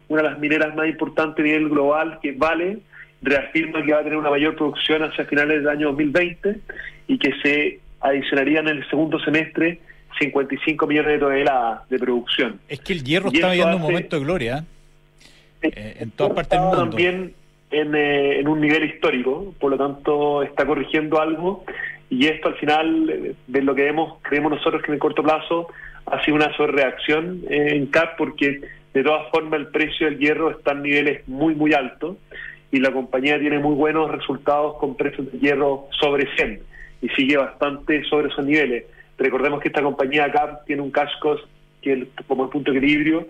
una 0.08 0.22
de 0.22 0.28
las 0.30 0.38
mineras 0.38 0.74
más 0.74 0.88
importantes 0.88 1.44
a 1.44 1.46
nivel 1.46 1.68
global, 1.68 2.20
que 2.22 2.32
Vale, 2.32 2.78
reafirma 3.22 3.84
que 3.84 3.92
va 3.92 4.00
a 4.00 4.02
tener 4.02 4.18
una 4.18 4.30
mayor 4.30 4.56
producción 4.56 5.02
hacia 5.02 5.24
finales 5.24 5.58
del 5.58 5.68
año 5.68 5.88
2020 5.88 6.56
y 7.08 7.18
que 7.18 7.32
se 7.42 7.80
adicionarían 8.00 8.68
en 8.68 8.78
el 8.78 8.88
segundo 8.88 9.18
semestre 9.20 9.80
55 10.18 10.86
millones 10.86 11.12
de 11.12 11.18
toneladas 11.18 11.88
de 11.88 11.98
producción. 11.98 12.60
Es 12.68 12.80
que 12.80 12.92
el 12.92 13.04
hierro 13.04 13.30
está 13.32 13.50
viviendo 13.50 13.76
un 13.76 13.82
momento 13.82 14.18
de 14.18 14.24
gloria. 14.24 14.64
Eh, 15.62 15.96
en 16.00 16.10
todas 16.12 16.34
partes 16.34 16.50
del 16.50 16.60
mundo. 16.60 16.76
También 16.78 17.34
eh, 17.70 18.36
en, 18.40 18.48
un 18.48 18.60
nivel 18.60 18.84
histórico, 18.84 19.54
por 19.58 19.70
lo 19.70 19.76
tanto 19.76 20.42
está 20.42 20.64
corrigiendo 20.66 21.20
algo 21.20 21.64
y 22.10 22.26
esto 22.26 22.48
al 22.48 22.54
final, 22.54 23.10
eh, 23.10 23.34
de 23.46 23.62
lo 23.62 23.74
que 23.74 23.82
vemos, 23.82 24.18
creemos 24.22 24.52
nosotros 24.52 24.82
que 24.82 24.88
en 24.88 24.94
el 24.94 25.00
corto 25.00 25.22
plazo 25.22 25.68
ha 26.06 26.24
sido 26.24 26.36
una 26.36 26.56
sobrereacción 26.56 27.42
en 27.50 27.86
CAP 27.86 28.16
porque 28.16 28.60
de 28.94 29.02
todas 29.02 29.30
formas 29.30 29.60
el 29.60 29.66
precio 29.68 30.06
del 30.06 30.18
hierro 30.18 30.50
está 30.50 30.72
en 30.72 30.82
niveles 30.82 31.28
muy 31.28 31.54
muy 31.54 31.74
altos 31.74 32.16
y 32.70 32.80
la 32.80 32.92
compañía 32.92 33.38
tiene 33.38 33.58
muy 33.58 33.74
buenos 33.74 34.10
resultados 34.10 34.76
con 34.78 34.96
precios 34.96 35.30
de 35.32 35.38
hierro 35.38 35.88
sobre 35.98 36.28
100 36.36 36.60
y 37.02 37.08
sigue 37.10 37.36
bastante 37.36 38.04
sobre 38.04 38.28
esos 38.28 38.44
niveles. 38.44 38.84
Recordemos 39.16 39.60
que 39.60 39.68
esta 39.68 39.82
compañía 39.82 40.30
CAP 40.30 40.64
tiene 40.66 40.82
un 40.82 40.90
cash 40.90 41.12
cost 41.20 41.44
que 41.80 42.08
como 42.26 42.44
el 42.44 42.50
punto 42.50 42.72
de 42.72 42.78
equilibrio 42.78 43.26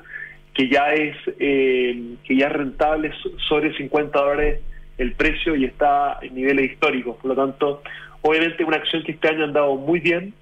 que 0.54 0.68
ya 0.68 0.92
es 0.92 1.16
eh, 1.38 2.14
que 2.25 2.37
ya 2.37 2.49
rentable 2.49 3.12
sobre 3.49 3.76
50 3.76 4.18
dólares 4.18 4.61
el 4.99 5.12
precio 5.12 5.54
y 5.54 5.64
está 5.64 6.18
en 6.21 6.35
niveles 6.35 6.73
históricos. 6.73 7.16
Por 7.23 7.26
lo 7.30 7.37
tanto, 7.37 7.83
obviamente 8.23 8.64
una 8.64 8.78
acción 8.78 9.04
que 9.04 9.12
este 9.12 9.28
año 9.28 9.45
han 9.45 9.52
dado 9.52 9.76
muy 9.76 10.00
bien 10.00 10.35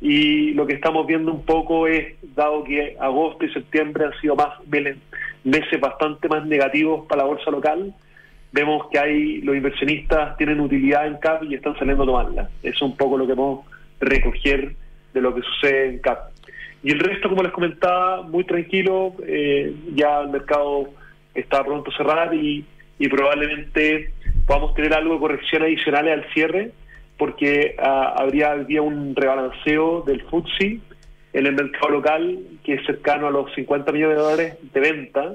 y 0.00 0.54
lo 0.54 0.66
que 0.66 0.74
estamos 0.74 1.06
viendo 1.06 1.32
un 1.32 1.44
poco 1.44 1.86
es, 1.86 2.14
dado 2.34 2.64
que 2.64 2.96
agosto 2.98 3.44
y 3.44 3.52
septiembre 3.52 4.06
han 4.06 4.20
sido 4.20 4.34
más 4.34 4.58
meses 5.44 5.80
bastante 5.80 6.28
más 6.28 6.44
negativos 6.46 7.06
para 7.06 7.22
la 7.22 7.28
bolsa 7.28 7.50
local, 7.50 7.94
vemos 8.52 8.88
que 8.90 8.98
hay 8.98 9.40
los 9.42 9.56
inversionistas 9.56 10.36
tienen 10.36 10.60
utilidad 10.60 11.06
en 11.06 11.18
CAP 11.18 11.44
y 11.44 11.54
están 11.54 11.78
saliendo 11.78 12.02
a 12.04 12.06
tomarla. 12.06 12.50
Es 12.62 12.80
un 12.82 12.96
poco 12.96 13.16
lo 13.16 13.26
que 13.26 13.34
podemos 13.34 13.66
recoger 14.00 14.74
de 15.12 15.20
lo 15.20 15.34
que 15.34 15.42
sucede 15.42 15.88
en 15.88 15.98
CAP. 15.98 16.30
Y 16.82 16.92
el 16.92 16.98
resto, 16.98 17.28
como 17.28 17.42
les 17.42 17.52
comentaba, 17.52 18.22
muy 18.22 18.44
tranquilo, 18.44 19.14
eh, 19.26 19.74
ya 19.94 20.20
el 20.20 20.30
mercado 20.30 20.88
está 21.34 21.62
pronto 21.64 21.90
a 21.90 21.96
cerrar 21.96 22.34
y, 22.34 22.64
probablemente 23.10 24.12
podamos 24.46 24.74
tener 24.74 24.92
algo 24.92 25.14
de 25.14 25.20
corrección 25.20 25.62
adicionales 25.62 26.12
al 26.12 26.32
cierre, 26.34 26.72
porque 27.16 27.74
ah, 27.78 28.14
habría, 28.16 28.52
habría 28.52 28.82
un 28.82 29.16
rebalanceo 29.16 30.02
del 30.02 30.22
FTSE 30.22 30.80
en 31.32 31.46
el 31.46 31.54
mercado 31.54 31.88
local 31.90 32.38
que 32.64 32.74
es 32.74 32.84
cercano 32.84 33.26
a 33.26 33.30
los 33.30 33.52
50 33.54 33.90
millones 33.92 34.16
de 34.16 34.22
dólares 34.22 34.58
de 34.72 34.80
venta, 34.80 35.34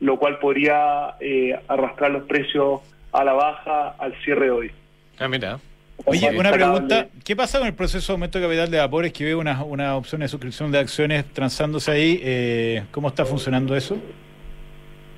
lo 0.00 0.18
cual 0.18 0.38
podría 0.38 1.14
eh, 1.20 1.58
arrastrar 1.68 2.10
los 2.10 2.24
precios 2.24 2.80
a 3.12 3.24
la 3.24 3.32
baja 3.32 3.94
al 3.98 4.14
cierre 4.22 4.46
de 4.46 4.50
hoy. 4.50 4.70
Ah, 5.18 5.28
mira. 5.28 5.58
Oye, 6.06 6.30
una 6.36 6.50
pregunta. 6.50 7.08
¿Qué 7.24 7.36
pasa 7.36 7.58
con 7.58 7.68
el 7.68 7.74
proceso 7.74 8.12
de 8.12 8.14
aumento 8.14 8.38
de 8.38 8.46
capital 8.46 8.70
de 8.70 8.78
vapores 8.78 9.12
que 9.12 9.24
ve 9.24 9.34
una, 9.34 9.62
una 9.62 9.96
opción 9.96 10.22
de 10.22 10.28
suscripción 10.28 10.72
de 10.72 10.78
acciones 10.78 11.26
transándose 11.26 11.90
ahí? 11.90 12.20
Eh, 12.22 12.84
¿Cómo 12.90 13.08
está 13.08 13.24
funcionando 13.26 13.76
eso? 13.76 13.98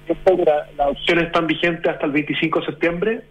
Las 0.09 0.89
opciones 0.89 1.27
están 1.27 1.47
vigentes 1.47 1.87
hasta 1.87 2.07
el 2.07 2.13
25 2.13 2.61
de 2.61 2.67
septiembre 2.67 3.23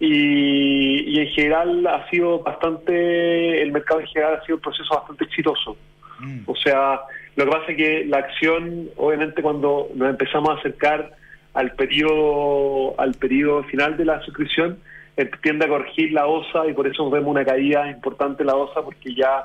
y, 0.00 1.20
en 1.20 1.28
general 1.28 1.86
ha 1.86 2.08
sido 2.10 2.40
bastante, 2.40 3.62
el 3.62 3.72
mercado 3.72 4.00
en 4.00 4.06
general 4.06 4.38
ha 4.40 4.44
sido 4.44 4.56
un 4.56 4.62
proceso 4.62 4.94
bastante 4.94 5.24
exitoso. 5.24 5.76
Mm. 6.18 6.40
O 6.46 6.56
sea, 6.56 7.00
lo 7.36 7.44
que 7.44 7.50
pasa 7.50 7.72
es 7.72 7.76
que 7.76 8.04
la 8.06 8.18
acción, 8.18 8.88
obviamente 8.96 9.42
cuando 9.42 9.88
nos 9.94 10.08
empezamos 10.10 10.50
a 10.50 10.58
acercar 10.58 11.12
al 11.52 11.72
periodo, 11.72 12.98
al 12.98 13.14
periodo 13.14 13.62
final 13.64 13.96
de 13.96 14.06
la 14.06 14.22
suscripción, 14.22 14.78
tiende 15.42 15.64
a 15.64 15.68
corregir 15.68 16.12
la 16.12 16.26
OSA 16.26 16.66
y 16.66 16.72
por 16.72 16.86
eso 16.86 17.08
vemos 17.10 17.30
una 17.30 17.44
caída 17.44 17.90
importante 17.90 18.42
en 18.42 18.48
la 18.48 18.56
OSA 18.56 18.82
porque 18.82 19.14
ya 19.14 19.44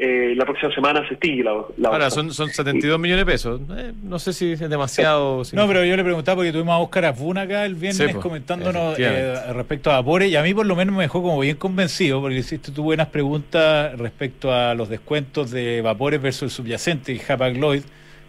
eh, 0.00 0.34
la 0.36 0.44
próxima 0.44 0.72
semana 0.72 1.06
se 1.08 1.14
extingue 1.14 1.42
la, 1.42 1.88
Ahora, 1.88 2.08
son, 2.10 2.32
son 2.32 2.48
72 2.50 3.00
millones 3.00 3.26
de 3.26 3.32
pesos. 3.32 3.60
Eh, 3.76 3.92
no 4.02 4.18
sé 4.18 4.32
si 4.32 4.52
es 4.52 4.60
demasiado. 4.60 5.42
No, 5.52 5.66
pero 5.66 5.84
yo 5.84 5.96
le 5.96 6.04
preguntaba 6.04 6.36
porque 6.36 6.52
tuvimos 6.52 6.72
a 6.72 6.78
Oscar 6.78 7.06
Afuna 7.06 7.42
acá 7.42 7.64
el 7.64 7.74
viernes 7.74 8.12
pues, 8.12 8.22
comentándonos 8.22 8.96
eh, 8.98 9.52
respecto 9.52 9.90
a 9.90 9.94
vapores 9.94 10.30
y 10.30 10.36
a 10.36 10.42
mí 10.42 10.54
por 10.54 10.66
lo 10.66 10.76
menos 10.76 10.94
me 10.94 11.02
dejó 11.02 11.20
como 11.20 11.40
bien 11.40 11.56
convencido 11.56 12.20
porque 12.20 12.36
hiciste 12.36 12.70
tú 12.70 12.84
buenas 12.84 13.08
preguntas 13.08 13.98
respecto 13.98 14.54
a 14.54 14.74
los 14.74 14.88
descuentos 14.88 15.50
de 15.50 15.82
vapores 15.82 16.22
versus 16.22 16.42
el 16.42 16.50
subyacente 16.50 17.12
y 17.12 17.20
Hapag 17.20 17.56
Lloyd, 17.56 17.82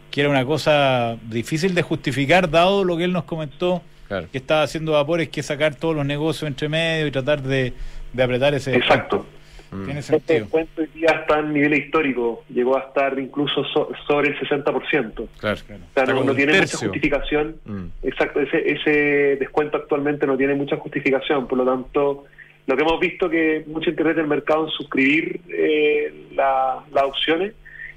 que 0.09 0.21
era 0.21 0.29
una 0.29 0.45
cosa 0.45 1.17
difícil 1.29 1.75
de 1.75 1.83
justificar 1.83 2.49
dado 2.49 2.83
lo 2.83 2.97
que 2.97 3.03
él 3.03 3.13
nos 3.13 3.25
comentó 3.25 3.83
que 4.31 4.39
estaba 4.39 4.63
haciendo 4.63 4.93
vapores 4.93 5.29
que 5.29 5.43
sacar 5.43 5.75
todos 5.75 5.95
los 5.95 6.05
negocios 6.05 6.47
entre 6.47 6.67
medio 6.67 7.05
y 7.05 7.11
tratar 7.11 7.43
de, 7.43 7.73
apretar 8.19 8.55
ese. 8.55 8.75
Exacto. 8.75 9.25
Mm. 9.71 9.85
Tiene 9.85 10.01
sentido. 10.01 10.17
Este 10.17 10.39
descuento 10.41 10.81
hoy 10.81 10.88
día 10.93 11.09
está 11.21 11.39
en 11.39 11.53
nivel 11.53 11.73
histórico, 11.73 12.43
llegó 12.49 12.77
a 12.77 12.81
estar 12.81 13.17
incluso 13.19 13.63
sobre 13.63 14.29
el 14.29 14.39
60%. 14.39 15.27
Claro, 15.39 15.61
claro. 15.93 16.23
no, 16.23 16.35
tiene 16.35 16.59
mucha 16.59 16.77
justificación. 16.77 17.55
Mm. 17.65 17.85
Exacto, 18.03 18.41
ese, 18.41 18.71
ese 18.71 18.91
descuento 19.38 19.77
actualmente 19.77 20.25
no 20.25 20.38
tiene 20.38 20.55
mucha 20.55 20.77
justificación, 20.77 21.47
por 21.47 21.57
lo 21.57 21.65
tanto, 21.65 22.25
lo 22.67 22.75
que 22.75 22.83
hemos 22.83 22.99
visto 22.99 23.29
que 23.29 23.63
mucho 23.67 23.89
interés 23.89 24.15
del 24.15 24.27
mercado 24.27 24.65
en 24.65 24.71
suscribir 24.71 25.41
eh, 25.49 26.13
las 26.35 27.03
opciones 27.03 27.53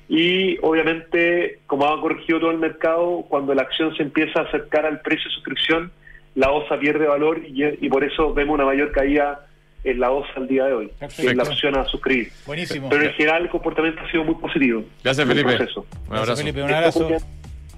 y 0.08 0.58
obviamente, 0.62 1.60
como 1.66 1.86
ha 1.86 2.00
corregido 2.00 2.40
todo 2.40 2.50
el 2.50 2.58
mercado, 2.58 3.24
cuando 3.28 3.54
la 3.54 3.62
acción 3.62 3.94
se 3.96 4.02
empieza 4.02 4.40
a 4.40 4.42
acercar 4.44 4.84
al 4.84 5.00
precio 5.00 5.24
de 5.28 5.34
suscripción, 5.34 5.92
la 6.34 6.50
OSA 6.50 6.78
pierde 6.78 7.06
valor 7.06 7.40
y, 7.44 7.88
por 7.88 8.04
eso 8.04 8.32
vemos 8.34 8.54
una 8.54 8.64
mayor 8.64 8.92
caída 8.92 9.46
en 9.84 10.00
la 10.00 10.10
OSA 10.10 10.32
al 10.36 10.48
día 10.48 10.64
de 10.64 10.72
hoy, 10.74 10.90
en 11.18 11.36
la 11.36 11.42
opción 11.42 11.76
a 11.76 11.84
suscribir. 11.86 12.32
Buenísimo. 12.46 12.88
Pero 12.88 13.04
en 13.04 13.12
general 13.12 13.42
el 13.42 13.48
comportamiento 13.50 14.00
ha 14.02 14.10
sido 14.10 14.24
muy 14.24 14.34
positivo. 14.36 14.84
Gracias, 15.02 15.26
Felipe. 15.26 15.48
Un 15.48 16.16
abrazo. 16.16 16.36
Felipe, 16.36 16.62
un 16.62 16.72
abrazo. 16.72 17.08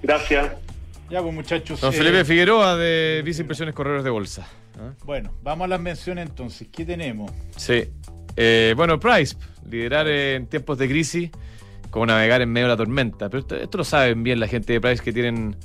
Gracias. 0.03 0.51
Ya, 1.09 1.21
pues 1.21 1.33
muchachos. 1.33 1.81
Don 1.81 1.93
Felipe 1.93 2.21
eh, 2.21 2.25
Figueroa 2.25 2.75
de 2.75 3.21
Vice 3.23 3.41
Impresiones 3.41 3.75
Correos 3.75 4.03
de 4.03 4.09
Bolsa. 4.09 4.47
¿Ah? 4.79 4.91
Bueno, 5.03 5.31
vamos 5.43 5.65
a 5.65 5.67
las 5.67 5.79
menciones 5.79 6.27
entonces. 6.27 6.67
¿Qué 6.71 6.85
tenemos? 6.85 7.31
Sí. 7.55 7.83
Eh, 8.35 8.73
bueno, 8.75 8.99
Price, 8.99 9.35
liderar 9.69 10.07
en 10.07 10.47
tiempos 10.47 10.77
de 10.77 10.87
crisis 10.87 11.31
como 11.89 12.07
navegar 12.07 12.41
en 12.41 12.51
medio 12.51 12.67
de 12.67 12.73
la 12.73 12.77
tormenta. 12.77 13.29
Pero 13.29 13.45
esto, 13.61 13.77
lo 13.77 13.83
saben 13.83 14.23
bien 14.23 14.39
la 14.39 14.47
gente 14.47 14.73
de 14.73 14.81
Price 14.81 15.03
que 15.03 15.13
tienen 15.13 15.55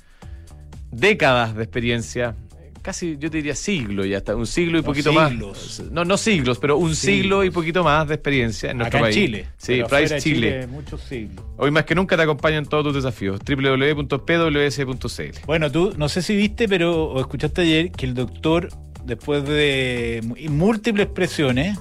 décadas 0.91 1.57
de 1.57 1.63
experiencia, 1.63 2.37
casi 2.83 3.17
yo 3.19 3.31
te 3.31 3.39
diría 3.39 3.55
siglo 3.55 4.05
ya 4.05 4.19
está, 4.19 4.35
un 4.37 4.47
siglo 4.47 4.79
y 4.79 4.83
poquito 4.83 5.13
más. 5.13 5.33
No, 5.91 6.05
no 6.05 6.17
siglos, 6.17 6.59
pero 6.59 6.77
un 6.77 6.95
siglo 6.95 7.45
y 7.45 7.51
poquito 7.51 7.85
más 7.85 8.09
de 8.09 8.15
experiencia 8.15 8.71
en 8.71 8.79
nuestro 8.79 9.01
país. 9.01 9.15
Chile. 9.15 9.47
Sí, 9.57 9.83
Price 9.89 10.21
Chile. 10.21 10.67
Muchos 10.67 11.01
siglos. 11.03 11.45
Hoy 11.57 11.71
más 11.71 11.85
que 11.85 11.95
nunca 11.95 12.17
te 12.17 12.23
acompañan 12.23 12.67
todos 12.67 12.85
tus 12.85 12.95
desafíos. 12.95 13.41
www.pws.cl. 13.41 15.39
Bueno, 15.47 15.71
tú 15.71 15.93
no 15.97 16.09
sé 16.09 16.23
si 16.23 16.37
viste, 16.37 16.69
pero 16.69 17.05
o 17.05 17.21
escuchaste 17.21 17.63
ayer 17.63 17.93
que 17.93 18.07
el 18.07 18.15
doctor, 18.15 18.69
después 19.05 19.45
de 19.45 20.21
múltiples 20.49 21.07
presiones. 21.09 21.79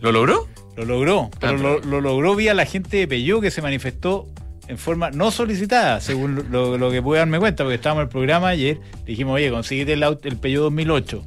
¿Lo 0.00 0.12
logró? 0.12 0.48
Lo 0.76 0.84
logró, 0.84 1.30
pero 1.40 1.58
lo, 1.58 2.00
logró 2.00 2.34
vía 2.34 2.54
la 2.54 2.64
gente 2.64 2.96
de 2.96 3.08
Peyó 3.08 3.40
que 3.40 3.50
se 3.50 3.60
manifestó 3.60 4.26
en 4.70 4.78
forma 4.78 5.10
no 5.10 5.32
solicitada, 5.32 6.00
según 6.00 6.46
lo, 6.50 6.90
que 6.90 7.02
pude 7.02 7.18
darme 7.18 7.40
cuenta, 7.40 7.64
porque 7.64 7.74
estábamos 7.74 8.02
en 8.02 8.06
el 8.06 8.10
programa 8.10 8.48
ayer, 8.48 8.78
dijimos, 9.04 9.34
oye, 9.34 9.50
conseguiste 9.50 9.94
el, 9.94 10.02
el 10.02 10.36
Peugeot 10.36 10.62
2008. 10.62 11.26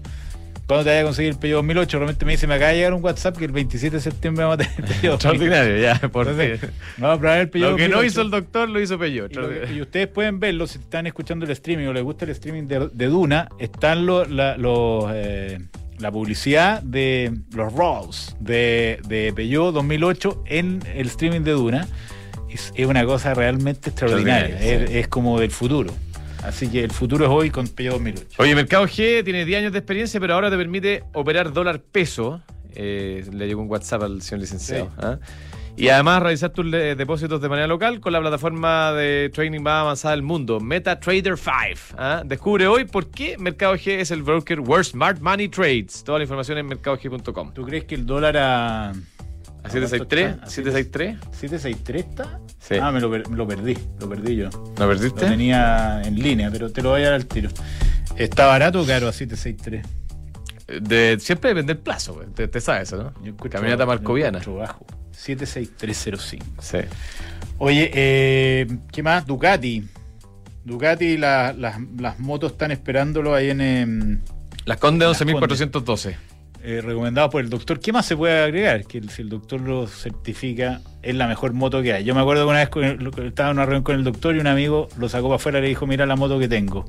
¿Cuándo 0.66 0.86
te 0.86 0.92
vaya 0.92 1.02
a 1.02 1.04
conseguir 1.04 1.34
el 1.34 1.40
Peugeot 1.40 1.58
2008? 1.58 1.98
Realmente 1.98 2.26
me 2.26 2.32
dice, 2.32 2.48
me 2.48 2.54
acaba 2.54 2.72
de 2.72 2.78
llegar 2.78 2.94
un 2.94 3.04
WhatsApp 3.04 3.38
que 3.38 3.44
el 3.44 3.52
27 3.52 3.98
de 3.98 4.02
septiembre 4.02 4.46
vamos 4.46 4.62
a 4.62 4.64
tener 4.64 4.80
el 4.80 4.86
Peugeot. 4.86 5.14
Extraordinario, 5.16 5.78
ya, 5.78 6.00
por 6.10 6.30
Entonces, 6.30 6.70
no, 6.98 7.12
a 7.12 7.20
probar 7.20 7.40
el 7.40 7.50
Peugeot 7.50 7.72
Lo 7.72 7.78
que 7.78 7.90
no 7.90 8.02
hizo 8.02 8.22
el 8.22 8.32
doctor 8.32 8.70
lo 8.70 8.80
hizo 8.80 8.98
Peugeot. 8.98 9.34
Y, 9.76 9.82
ustedes 9.82 10.08
pueden 10.08 10.40
verlo 10.40 10.66
si 10.68 10.80
están 10.80 11.06
escuchando 11.06 11.44
el 11.44 11.52
streaming 11.52 11.88
o 11.88 11.94
les 11.94 12.04
gusta 12.04 12.24
el 12.24 12.32
streaming 12.32 12.68
de, 12.68 13.08
Duna, 13.08 13.50
están 13.60 14.06
los... 14.06 14.30
los 14.30 15.06
eh, 15.14 15.60
la 16.00 16.12
publicidad 16.12 16.82
de 16.82 17.32
los 17.56 17.72
Rolls 17.72 18.36
de, 18.40 19.00
de 19.08 19.32
Peugeot 19.32 19.74
2008 19.74 20.44
en 20.48 20.82
el 20.96 21.06
streaming 21.08 21.42
de 21.42 21.52
Duna 21.52 21.88
es, 22.54 22.86
una 22.86 23.06
cosa 23.06 23.34
realmente 23.34 23.90
extraordinaria. 23.90 24.60
Es, 24.60 25.08
como 25.08 25.40
del 25.40 25.52
futuro. 25.52 25.94
Así 26.44 26.68
que 26.68 26.84
el 26.84 26.92
futuro 26.92 27.26
es 27.26 27.32
hoy 27.32 27.50
con 27.50 27.68
Peugeot 27.68 27.96
2008. 27.96 28.28
Oye, 28.38 28.56
Mercado 28.56 28.86
G 28.86 29.24
tiene 29.24 29.46
10 29.46 29.60
años 29.60 29.72
de 29.74 29.80
experiencia, 29.80 30.20
pero 30.20 30.34
ahora 30.34 30.50
te 30.50 30.58
permite 30.58 31.04
operar 31.14 31.54
dólar 31.54 31.80
peso. 31.80 32.42
Eh, 32.76 33.26
le 33.32 33.48
llegó 33.48 33.62
un 33.62 33.70
WhatsApp 33.70 34.04
al 34.04 34.22
señor 34.22 34.42
licenciado. 34.42 34.92
¿ah? 34.98 35.20
Y 35.76 35.90
además 35.90 36.22
realizar 36.22 36.52
tus 36.52 36.70
depósitos 36.70 37.42
de 37.42 37.50
manera 37.50 37.68
local 37.68 38.00
con 38.00 38.14
la 38.14 38.20
plataforma 38.20 38.92
de 38.94 39.32
trading 39.34 39.62
más 39.62 39.82
avanzada 39.82 40.16
del 40.16 40.22
mundo, 40.22 40.60
MetaTrader 40.60 41.36
5. 41.36 41.54
¿ah? 41.98 42.22
Descubre 42.24 42.68
hoy 42.68 42.86
por 42.86 43.10
qué 43.10 43.38
Mercado 43.40 43.74
G 43.76 44.00
es 44.00 44.12
el 44.12 44.22
broker 44.22 44.60
World 44.60 44.86
Smart 44.86 45.20
Money 45.20 45.50
Trades. 45.50 46.04
Toda 46.04 46.20
la 46.20 46.26
información 46.26 46.60
en 46.60 46.68
mercadog.com. 46.68 47.54
¿Tú 47.54 47.66
crees 47.66 47.86
que 47.86 47.96
el 47.96 48.06
dólar 48.06 48.38
a... 48.38 48.94
¿A 49.64 49.70
763? 49.70 50.42
¿763? 50.46 51.20
¿763 51.32 51.96
está? 51.96 52.40
Sí. 52.60 52.76
Ah, 52.82 52.92
me 52.92 53.00
lo, 53.00 53.10
perdí, 53.10 53.78
lo 54.00 54.10
perdí 54.10 54.36
yo. 54.36 54.50
¿Lo 54.78 54.88
perdiste? 54.88 55.22
Lo 55.22 55.28
tenía 55.28 56.02
en 56.04 56.16
línea, 56.16 56.50
pero 56.52 56.72
te 56.72 56.82
lo 56.82 56.90
voy 56.90 57.02
a 57.02 57.06
dar 57.06 57.14
al 57.14 57.26
tiro. 57.26 57.50
¿Está 58.18 58.48
barato 58.48 58.82
o 58.82 58.86
caro 58.86 59.08
a 59.08 59.14
763? 59.14 59.86
De, 60.82 61.18
siempre 61.20 61.50
depende 61.50 61.74
del 61.74 61.84
plazo, 61.84 62.22
te, 62.36 62.48
te 62.48 62.62
sabes 62.62 62.90
eso, 62.90 63.14
¿no? 63.24 63.36
Caminata 63.50 63.86
marcoviana. 63.86 64.40
bajo. 64.40 64.86
76305. 65.12 66.62
Sí. 66.62 66.78
Oye, 67.58 67.92
eh, 67.94 68.68
¿qué 68.92 69.04
más? 69.04 69.26
Ducati. 69.26 69.88
Ducati, 70.66 71.18
las 71.18 72.20
motos 72.20 72.54
están 72.54 72.72
esperándolo 72.72 73.36
ahí 73.36 73.50
en. 73.50 73.62
Em, 73.62 74.22
las 74.66 74.78
Conde 74.78 75.06
11412. 75.06 76.33
Eh, 76.66 76.80
recomendado 76.82 77.30
por 77.30 77.42
el 77.42 77.50
doctor. 77.50 77.82
¿Qué 77.82 77.92
más 77.92 78.06
se 78.06 78.16
puede 78.16 78.42
agregar? 78.42 78.86
Que 78.86 79.02
si 79.10 79.22
el 79.22 79.28
doctor 79.28 79.60
lo 79.60 79.86
certifica, 79.86 80.80
es 81.02 81.14
la 81.14 81.28
mejor 81.28 81.52
moto 81.52 81.82
que 81.82 81.92
hay. 81.92 82.06
Yo 82.06 82.16
me 82.16 82.22
acuerdo 82.22 82.46
que 82.46 82.52
una 82.52 82.60
vez 82.60 83.26
estaba 83.26 83.50
en 83.50 83.58
una 83.58 83.66
reunión 83.66 83.84
con 83.84 83.96
el 83.98 84.06
doctor 84.06 84.34
y 84.34 84.40
un 84.40 84.48
amigo 84.48 84.88
lo 84.98 85.10
sacó 85.10 85.28
para 85.28 85.36
afuera 85.36 85.60
y 85.60 85.64
le 85.64 85.68
dijo: 85.68 85.86
Mira 85.86 86.06
la 86.06 86.16
moto 86.16 86.40
que 86.40 86.48
tengo. 86.48 86.86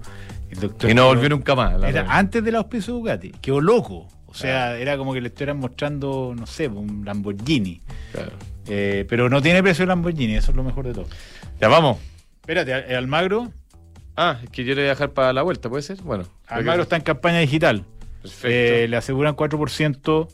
y 0.89 0.95
no 0.95 1.07
volvió 1.07 1.29
nunca 1.29 1.57
más. 1.57 1.83
Era 1.83 2.07
antes 2.09 2.45
del 2.45 2.55
auspicio 2.55 2.95
Ducati. 2.95 3.33
Quedó 3.43 3.61
loco. 3.61 4.07
O 4.27 4.35
sea, 4.35 4.79
era 4.79 4.97
como 4.97 5.13
que 5.13 5.21
le 5.21 5.29
estuvieran 5.29 5.59
mostrando, 5.59 6.35
no 6.37 6.47
sé, 6.47 6.69
un 6.69 7.05
Lamborghini. 7.05 7.81
Claro. 8.13 8.33
Eh, 8.69 9.05
pero 9.09 9.29
no 9.29 9.43
tiene 9.43 9.61
precio 9.61 9.83
el 9.83 9.89
Lamborghini, 9.89 10.37
eso 10.37 10.53
es 10.53 10.57
lo 10.57 10.63
mejor 10.63 10.87
de 10.87 10.93
todo. 10.93 11.07
Ya 11.61 11.67
vamos. 11.67 11.99
Espérate, 12.41 12.95
Almagro. 12.95 13.53
Ah, 14.17 14.39
es 14.43 14.51
que 14.51 14.65
yo 14.65 14.75
le 14.75 14.83
voy 14.83 14.87
a 14.87 14.91
dejar 14.91 15.11
para 15.11 15.33
la 15.33 15.43
vuelta, 15.43 15.69
¿puede 15.69 15.83
ser? 15.83 16.01
Bueno. 16.03 16.25
Almagro 16.47 16.85
está 16.85 16.95
en 16.97 17.03
campaña 17.03 17.41
digital. 17.41 17.85
Eh, 18.43 18.87
le 18.89 18.97
aseguran 18.97 19.37
4% 19.37 20.29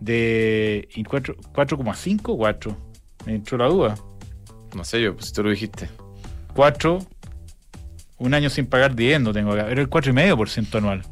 de. 0.00 0.88
4,5 0.94 2.36
4. 2.36 2.76
Me 3.26 3.34
entró 3.34 3.58
la 3.58 3.66
duda. 3.66 3.94
No 4.74 4.84
sé 4.84 5.00
yo, 5.02 5.14
pues 5.14 5.32
tú 5.32 5.42
lo 5.42 5.50
dijiste. 5.50 5.88
4. 6.54 6.98
Un 8.18 8.34
año 8.34 8.48
sin 8.50 8.66
pagar 8.66 8.94
dividendo 8.94 9.32
tengo 9.32 9.52
acá. 9.52 9.68
Era 9.70 9.80
el 9.80 9.90
4,5% 9.90 10.78
anual 10.78 11.02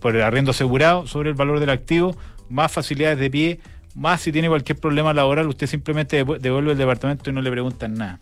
por 0.00 0.16
el 0.16 0.22
arriendo 0.22 0.50
asegurado 0.50 1.06
sobre 1.06 1.30
el 1.30 1.34
valor 1.34 1.60
del 1.60 1.70
activo, 1.70 2.16
más 2.48 2.72
facilidades 2.72 3.18
de 3.18 3.30
pie, 3.30 3.60
más 3.94 4.20
si 4.20 4.32
tiene 4.32 4.48
cualquier 4.48 4.78
problema 4.78 5.12
laboral, 5.14 5.48
usted 5.48 5.66
simplemente 5.66 6.24
devuelve 6.40 6.72
el 6.72 6.78
departamento 6.78 7.30
y 7.30 7.32
no 7.32 7.40
le 7.40 7.50
preguntan 7.50 7.94
nada. 7.94 8.18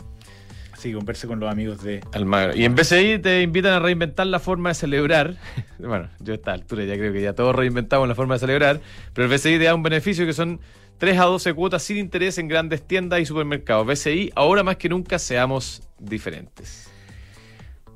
Que 0.83 0.95
converse 0.95 1.27
con 1.27 1.39
los 1.39 1.51
amigos 1.51 1.83
de 1.83 2.01
Almagro. 2.13 2.57
Y 2.57 2.65
en 2.65 2.75
BCI 2.75 3.21
te 3.21 3.43
invitan 3.43 3.73
a 3.73 3.79
reinventar 3.79 4.27
la 4.27 4.41
forma 4.41 4.71
de 4.71 4.75
celebrar. 4.75 5.37
bueno, 5.79 6.09
yo 6.19 6.33
a 6.33 6.37
esta 6.37 6.53
altura 6.53 6.85
ya 6.85 6.97
creo 6.97 7.13
que 7.13 7.23
ya 7.23 7.35
todos 7.35 7.55
reinventamos 7.55 8.09
la 8.09 8.15
forma 8.15 8.35
de 8.35 8.41
celebrar, 8.41 8.81
pero 9.15 9.27
el 9.27 9.33
BCI 9.33 9.59
te 9.59 9.65
da 9.65 9.75
un 9.75 9.83
beneficio 9.83 10.27
que 10.27 10.33
son 10.33 10.61
3 10.99 11.19
a 11.19 11.25
12 11.25 11.55
cuotas 11.55 11.83
sin 11.83 11.99
interés 11.99 12.39
en 12.39 12.49
grandes 12.49 12.83
tiendas 12.83 13.21
y 13.21 13.27
supermercados. 13.27 13.87
BCI, 13.87 14.33
ahora 14.35 14.63
más 14.63 14.77
que 14.77 14.89
nunca 14.89 15.19
seamos 15.19 15.83
diferentes. 15.99 16.91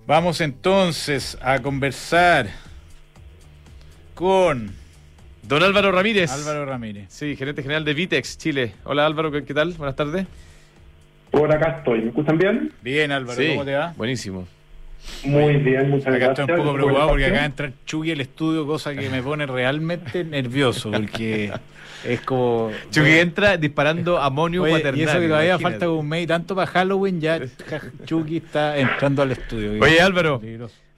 Vamos 0.07 0.41
entonces 0.41 1.37
a 1.41 1.61
conversar 1.61 2.49
con 4.15 4.71
Don 5.43 5.63
Álvaro 5.63 5.93
Ramírez. 5.93 6.31
Álvaro 6.31 6.65
Ramírez. 6.67 7.07
Sí, 7.09 7.37
gerente 7.37 7.63
general 7.63 7.85
de 7.85 7.95
Vitex 7.95 8.39
Chile. 8.39 8.75
Hola 8.85 9.07
Álvaro, 9.07 9.31
¿qué, 9.31 9.43
tal? 9.43 9.73
Buenas 9.73 9.97
tardes. 9.97 10.27
Por 11.37 11.53
acá 11.53 11.77
estoy. 11.79 12.01
¿Me 12.01 12.09
escuchan 12.09 12.39
bien? 12.39 12.73
Bien, 12.81 13.13
Álvaro, 13.13 13.39
¿cómo 13.47 13.65
te 13.67 13.75
va? 13.75 13.93
Buenísimo. 13.95 14.49
Muy 15.25 15.57
bien, 15.57 15.91
muchas 15.91 16.09
acá 16.09 16.19
gracias. 16.19 16.39
Estoy 16.41 16.55
un 16.55 16.65
poco 16.65 16.75
preocupado 16.75 17.09
porque 17.09 17.27
acá 17.27 17.45
entra 17.45 17.73
Chugui 17.85 18.13
al 18.13 18.21
estudio, 18.21 18.67
cosa 18.67 18.95
que 18.95 19.09
me 19.09 19.23
pone 19.23 19.47
realmente 19.47 20.25
nervioso, 20.25 20.91
porque 20.91 21.53
es 22.05 22.21
como. 22.21 22.71
Chugui 22.91 23.19
entra 23.19 23.57
disparando 23.57 24.19
amonio 24.19 24.63
Oye, 24.63 24.83
Y 24.95 25.03
eso 25.03 25.19
que 25.19 25.29
todavía 25.29 25.59
falta 25.59 25.91
un 25.91 26.09
mes 26.09 26.25
y 26.25 26.27
tanto 26.27 26.55
para 26.55 26.67
Halloween, 26.67 27.21
ya 27.21 27.41
Chugui 28.05 28.39
está 28.39 28.79
entrando 28.79 29.23
al 29.23 29.33
estudio. 29.33 29.83
Oye, 29.83 30.01
Álvaro. 30.01 30.41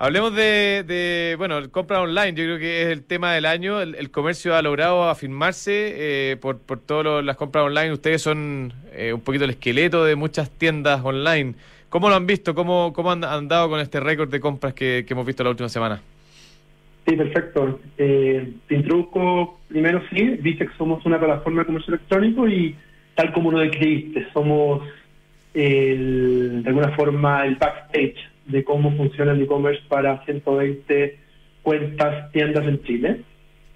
Hablemos 0.01 0.33
de, 0.33 1.35
bueno, 1.39 1.69
compra 1.73 2.01
online, 2.01 2.33
yo 2.35 2.45
creo 2.45 2.59
que 2.61 2.83
es 2.83 2.89
el 2.89 3.03
tema 3.03 3.33
del 3.33 3.45
año. 3.47 3.81
El, 3.81 4.11
comercio 4.13 4.55
ha 4.55 4.63
logrado 4.63 5.09
afirmarse 5.09 5.73
eh, 5.97 6.37
por, 6.37 6.59
por 6.59 6.79
todas 6.79 7.25
las 7.25 7.37
compras 7.37 7.65
online. 7.65 7.93
Ustedes 7.93 8.23
son 8.23 8.73
eh, 8.93 9.13
un 9.13 9.21
poquito 9.21 9.45
el 9.45 9.51
esqueleto 9.51 10.05
de 10.05 10.15
muchas 10.15 10.51
tiendas 10.51 11.01
online. 11.03 11.55
¿Cómo 11.89 12.09
lo 12.09 12.17
han 12.17 12.27
visto? 12.27 12.55
¿Cómo, 12.55 12.93
cómo 12.93 13.11
han 13.11 13.25
andado 13.25 13.69
con 13.71 13.81
este 13.81 14.01
récord 14.01 14.31
de 14.31 14.41
compras 14.41 14.75
que, 14.75 15.07
hemos 15.09 15.27
visto 15.27 15.43
la 15.43 15.51
última 15.51 15.69
semana? 15.69 16.01
Sí, 17.07 17.17
perfecto. 17.17 17.81
Eh, 17.97 18.53
te 18.67 18.75
introduzco 18.75 19.59
primero, 19.69 20.03
sí, 20.11 20.37
viste 20.41 20.67
que 20.67 20.77
somos 20.77 21.05
una 21.07 21.19
plataforma 21.19 21.63
de 21.63 21.67
comercio 21.67 21.95
electrónico 21.95 22.47
y 22.47 22.77
tal 23.15 23.33
como 23.33 23.51
lo 23.51 23.61
describiste, 23.61 24.27
somos 24.33 24.83
de 25.55 26.63
alguna 26.67 26.91
forma 26.91 27.45
el 27.45 27.57
backstage 27.57 28.17
de 28.47 28.63
cómo 28.63 28.97
funciona 28.97 29.33
el 29.33 29.43
e-commerce 29.43 29.83
para 29.89 30.25
120 30.25 31.19
cuentas, 31.63 32.31
tiendas 32.33 32.65
en 32.67 32.83
Chile. 32.83 33.21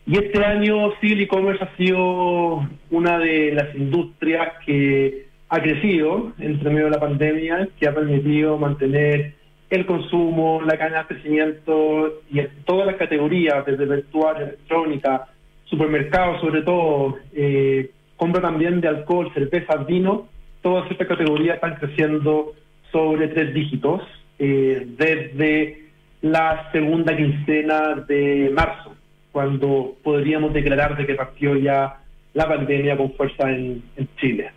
Y 0.06 0.16
este 0.16 0.44
año 0.44 0.92
sí 1.00 1.12
el 1.12 1.22
e-commerce 1.22 1.64
ha 1.64 1.76
sido 1.76 2.68
una 2.90 3.18
de 3.18 3.52
las 3.52 3.74
industrias 3.74 4.52
que 4.64 5.26
ha 5.54 5.60
crecido 5.60 6.32
entre 6.38 6.70
medio 6.70 6.86
de 6.86 6.92
la 6.92 7.00
pandemia, 7.00 7.68
que 7.78 7.86
ha 7.86 7.94
permitido 7.94 8.56
mantener 8.56 9.34
el 9.68 9.84
consumo, 9.84 10.62
la 10.62 10.78
cadena 10.78 11.02
de 11.02 11.08
crecimiento 11.08 12.22
y 12.30 12.38
en 12.38 12.48
todas 12.64 12.86
las 12.86 12.96
categorías, 12.96 13.66
desde 13.66 13.84
virtual, 13.84 14.36
electrónica, 14.40 15.28
supermercados 15.66 16.40
sobre 16.40 16.62
todo, 16.62 17.18
eh, 17.34 17.90
compra 18.16 18.40
también 18.40 18.80
de 18.80 18.88
alcohol, 18.88 19.30
cerveza, 19.34 19.76
vino, 19.76 20.26
todas 20.62 20.90
estas 20.90 21.06
categorías 21.06 21.56
están 21.56 21.74
creciendo 21.74 22.54
sobre 22.90 23.28
tres 23.28 23.52
dígitos 23.52 24.00
eh, 24.38 24.86
desde 24.96 25.82
la 26.22 26.70
segunda 26.72 27.14
quincena 27.14 27.94
de 28.08 28.50
marzo, 28.54 28.94
cuando 29.32 29.96
podríamos 30.02 30.54
declarar 30.54 30.96
de 30.96 31.06
que 31.06 31.14
partió 31.14 31.56
ya 31.56 31.98
la 32.32 32.48
pandemia 32.48 32.96
con 32.96 33.12
fuerza 33.12 33.50
en, 33.50 33.82
Chile. 34.16 34.50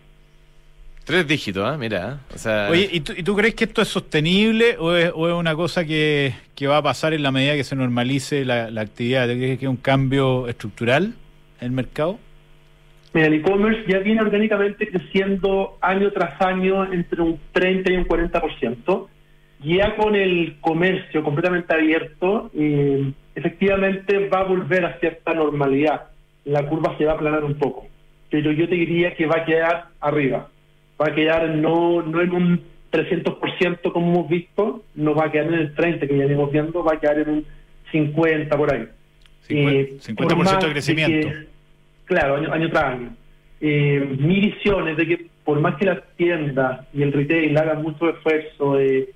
Tres 1.05 1.27
dígitos, 1.27 1.71
¿eh? 1.71 1.77
mira. 1.77 2.19
O 2.33 2.38
sea... 2.38 2.67
Oye, 2.69 2.89
¿y 2.91 3.00
tú, 3.00 3.35
crees 3.35 3.53
que 3.53 3.65
esto 3.65 3.83
es 3.83 3.88
sostenible 3.88 4.75
o 4.79 4.95
es, 4.95 5.13
una 5.13 5.53
cosa 5.53 5.85
que, 5.85 6.33
va 6.63 6.77
a 6.77 6.81
pasar 6.81 7.13
en 7.13 7.21
la 7.21 7.31
medida 7.31 7.53
que 7.53 7.63
se 7.63 7.75
normalice 7.75 8.43
la, 8.43 8.71
la 8.71 8.81
actividad? 8.81 9.27
¿Crees 9.27 9.59
que 9.59 9.65
es 9.65 9.69
un 9.69 9.77
cambio 9.77 10.47
estructural 10.47 11.13
en 11.62 11.65
el 11.65 11.71
mercado? 11.71 12.17
Mira, 13.13 13.27
el 13.27 13.35
e-commerce 13.35 13.83
ya 13.88 14.00
viene 14.00 14.21
orgánicamente 14.21 14.89
creciendo 14.89 15.77
año 15.79 16.12
tras 16.12 16.41
año 16.41 16.91
entre 16.91 17.21
un 17.21 17.39
30 17.53 17.93
y 17.93 17.95
un 17.97 18.07
40%. 18.07 19.07
Ya 19.63 19.95
con 19.95 20.15
el 20.15 20.57
comercio 20.59 21.24
completamente 21.24 21.74
abierto, 21.74 22.51
eh, 22.53 23.13
efectivamente 23.35 24.27
va 24.27 24.39
a 24.39 24.43
volver 24.43 24.85
a 24.85 25.00
cierta 25.00 25.33
normalidad. 25.33 26.07
La 26.43 26.67
curva 26.67 26.97
se 26.97 27.05
va 27.05 27.13
a 27.13 27.15
aplanar 27.15 27.43
un 27.45 27.55
poco. 27.55 27.88
Pero 28.29 28.51
yo 28.51 28.67
te 28.67 28.75
diría 28.75 29.15
que 29.15 29.27
va 29.27 29.38
a 29.38 29.45
quedar 29.45 29.85
arriba. 30.01 30.50
Va 30.99 31.07
a 31.07 31.15
quedar 31.15 31.49
no, 31.49 32.01
no 32.01 32.21
en 32.21 32.31
un 32.31 32.61
300% 32.91 33.91
como 33.91 34.11
hemos 34.11 34.29
visto, 34.29 34.83
no 34.95 35.13
va 35.13 35.25
a 35.25 35.31
quedar 35.31 35.47
en 35.47 35.55
el 35.55 35.75
30% 35.75 36.07
que 36.07 36.17
ya 36.17 36.25
venimos 36.25 36.51
viendo, 36.51 36.83
va 36.83 36.93
a 36.93 36.99
quedar 36.99 37.19
en 37.19 37.29
un 37.29 37.45
50% 37.91 38.57
por 38.57 38.73
ahí. 38.73 38.87
50%, 39.47 40.61
de 40.61 40.71
crecimiento. 40.71 41.27
Claro, 42.05 42.35
año, 42.35 42.69
tras 42.69 42.83
año. 42.83 43.15
Eh, 43.61 44.15
mi 44.19 44.39
visión 44.39 44.87
es 44.87 44.97
de 44.97 45.07
que 45.07 45.27
por 45.43 45.59
más 45.59 45.75
que 45.75 45.85
las 45.85 45.99
tiendas 46.17 46.87
y 46.93 47.03
el 47.03 47.13
retail 47.13 47.57
hagan 47.57 47.81
mucho 47.81 48.09
esfuerzo 48.09 48.75
de 48.75 49.09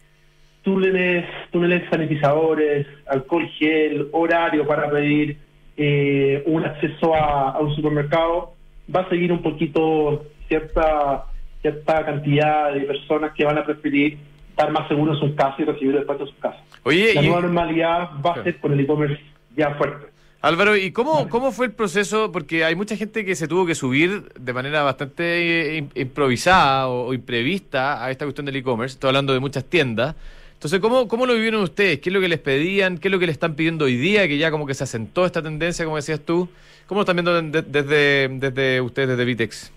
túneles, 0.62 1.25
túneles 1.51 1.83
sanitizadores, 1.89 2.86
alcohol 3.07 3.48
gel, 3.57 4.07
horario 4.12 4.65
para 4.67 4.89
pedir 4.89 5.38
eh, 5.77 6.43
un 6.45 6.65
acceso 6.65 7.15
a, 7.15 7.59
un 7.59 7.75
supermercado, 7.75 8.53
va 8.93 9.01
a 9.01 9.09
seguir 9.09 9.31
un 9.31 9.41
poquito 9.41 10.25
cierta 10.48 11.25
cierta 11.62 12.06
cantidad 12.06 12.74
de 12.74 12.82
personas 12.82 13.34
que 13.34 13.43
van 13.43 13.58
a 13.58 13.65
preferir 13.65 14.17
estar 14.50 14.72
más 14.72 14.88
seguros 14.88 15.22
en 15.22 15.28
sus 15.28 15.36
casas 15.38 15.60
y 15.60 15.63
recibir 15.63 15.95
después 15.95 16.19
de 16.19 16.26
sus 16.26 16.36
casas. 16.36 16.62
Oye, 16.84 17.13
la 17.13 17.22
nueva 17.22 17.41
normalidad 17.41 18.10
va 18.26 18.34
a 18.34 18.43
ser 18.43 18.58
con 18.60 18.74
el 18.74 18.80
e-commerce 18.80 19.22
ya 19.56 19.76
fuerte. 19.76 20.08
Álvaro, 20.41 20.78
¿y 20.78 20.91
cómo, 20.91 21.28
cómo 21.28 21.52
fue 21.52 21.65
el 21.65 21.74
proceso? 21.74 22.32
Porque 22.32 22.63
hay 22.63 22.74
mucha 22.74 22.95
gente 22.95 23.26
que 23.26 23.36
se 23.36 23.48
tuvo 23.48 23.65
que 23.65 23.76
subir 23.76 24.32
de 24.39 24.54
manera 24.54 24.84
bastante 24.84 25.78
eh, 25.78 25.88
improvisada 25.95 26.88
o, 26.88 27.13
imprevista 27.13 28.04
a 28.04 28.10
esta 28.10 28.24
cuestión 28.24 28.45
del 28.45 28.56
e-commerce. 28.56 28.93
Estoy 28.93 29.10
hablando 29.10 29.34
de 29.34 29.41
muchas 29.41 29.65
tiendas. 29.65 30.15
Entonces, 30.54 30.80
¿cómo, 30.80 31.10
¿cómo 31.10 31.26
lo 31.26 31.34
vivieron 31.34 31.62
ustedes? 31.62 32.00
¿Qué 32.00 32.10
es 32.10 32.13
lo 32.13 32.22
que 32.22 32.30
les 32.30 32.39
pedían? 32.39 32.98
¿Qué 32.98 33.10
es 33.10 33.12
lo 33.12 33.19
que 33.19 33.26
le 33.26 33.34
están 33.34 33.56
pidiendo 33.56 33.86
hoy 33.86 33.98
día? 33.98 34.28
Que 34.30 34.38
ya 34.38 34.50
como 34.50 34.65
que 34.65 34.74
se 34.74 34.86
asentó 34.86 35.26
esta 35.26 35.41
tendencia, 35.41 35.84
como 35.84 35.98
decías 35.98 36.22
tú. 36.22 36.48
¿Cómo 36.88 37.00
lo 37.00 37.04
están 37.04 37.17
viendo 37.17 37.41
desde, 37.62 38.30
desde 38.30 38.82
ustedes, 38.82 39.10
desde 39.10 39.26
Vitex? 39.26 39.72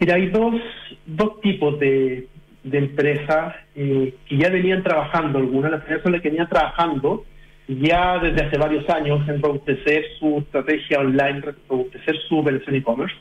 Mira, 0.00 0.14
hay 0.14 0.28
dos, 0.28 0.54
dos 1.04 1.40
tipos 1.42 1.78
de, 1.78 2.26
de 2.64 2.78
empresas 2.78 3.54
eh, 3.74 4.14
que 4.26 4.36
ya 4.36 4.48
venían 4.48 4.82
trabajando. 4.82 5.38
Algunas 5.38 5.70
las 5.70 5.88
empresas 5.88 6.22
que 6.22 6.30
venían 6.30 6.48
trabajando 6.48 7.24
ya 7.68 8.18
desde 8.18 8.46
hace 8.46 8.58
varios 8.58 8.88
años 8.88 9.28
en 9.28 9.40
robustecer 9.40 10.04
su 10.18 10.38
estrategia 10.38 11.00
online, 11.00 11.42
robustecer 11.68 12.16
su 12.28 12.42
versión 12.42 12.74
e-commerce. 12.74 13.14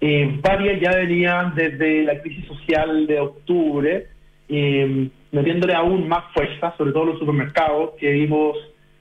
Eh, 0.00 0.38
varias 0.42 0.80
ya 0.80 0.96
venían 0.96 1.54
desde 1.54 2.04
la 2.04 2.20
crisis 2.20 2.46
social 2.46 3.06
de 3.06 3.20
octubre, 3.20 4.08
eh, 4.48 5.08
metiéndole 5.30 5.74
aún 5.74 6.08
más 6.08 6.24
fuerza, 6.34 6.74
sobre 6.76 6.92
todo 6.92 7.04
los 7.06 7.18
supermercados, 7.18 7.92
que 7.98 8.10
vimos 8.10 8.56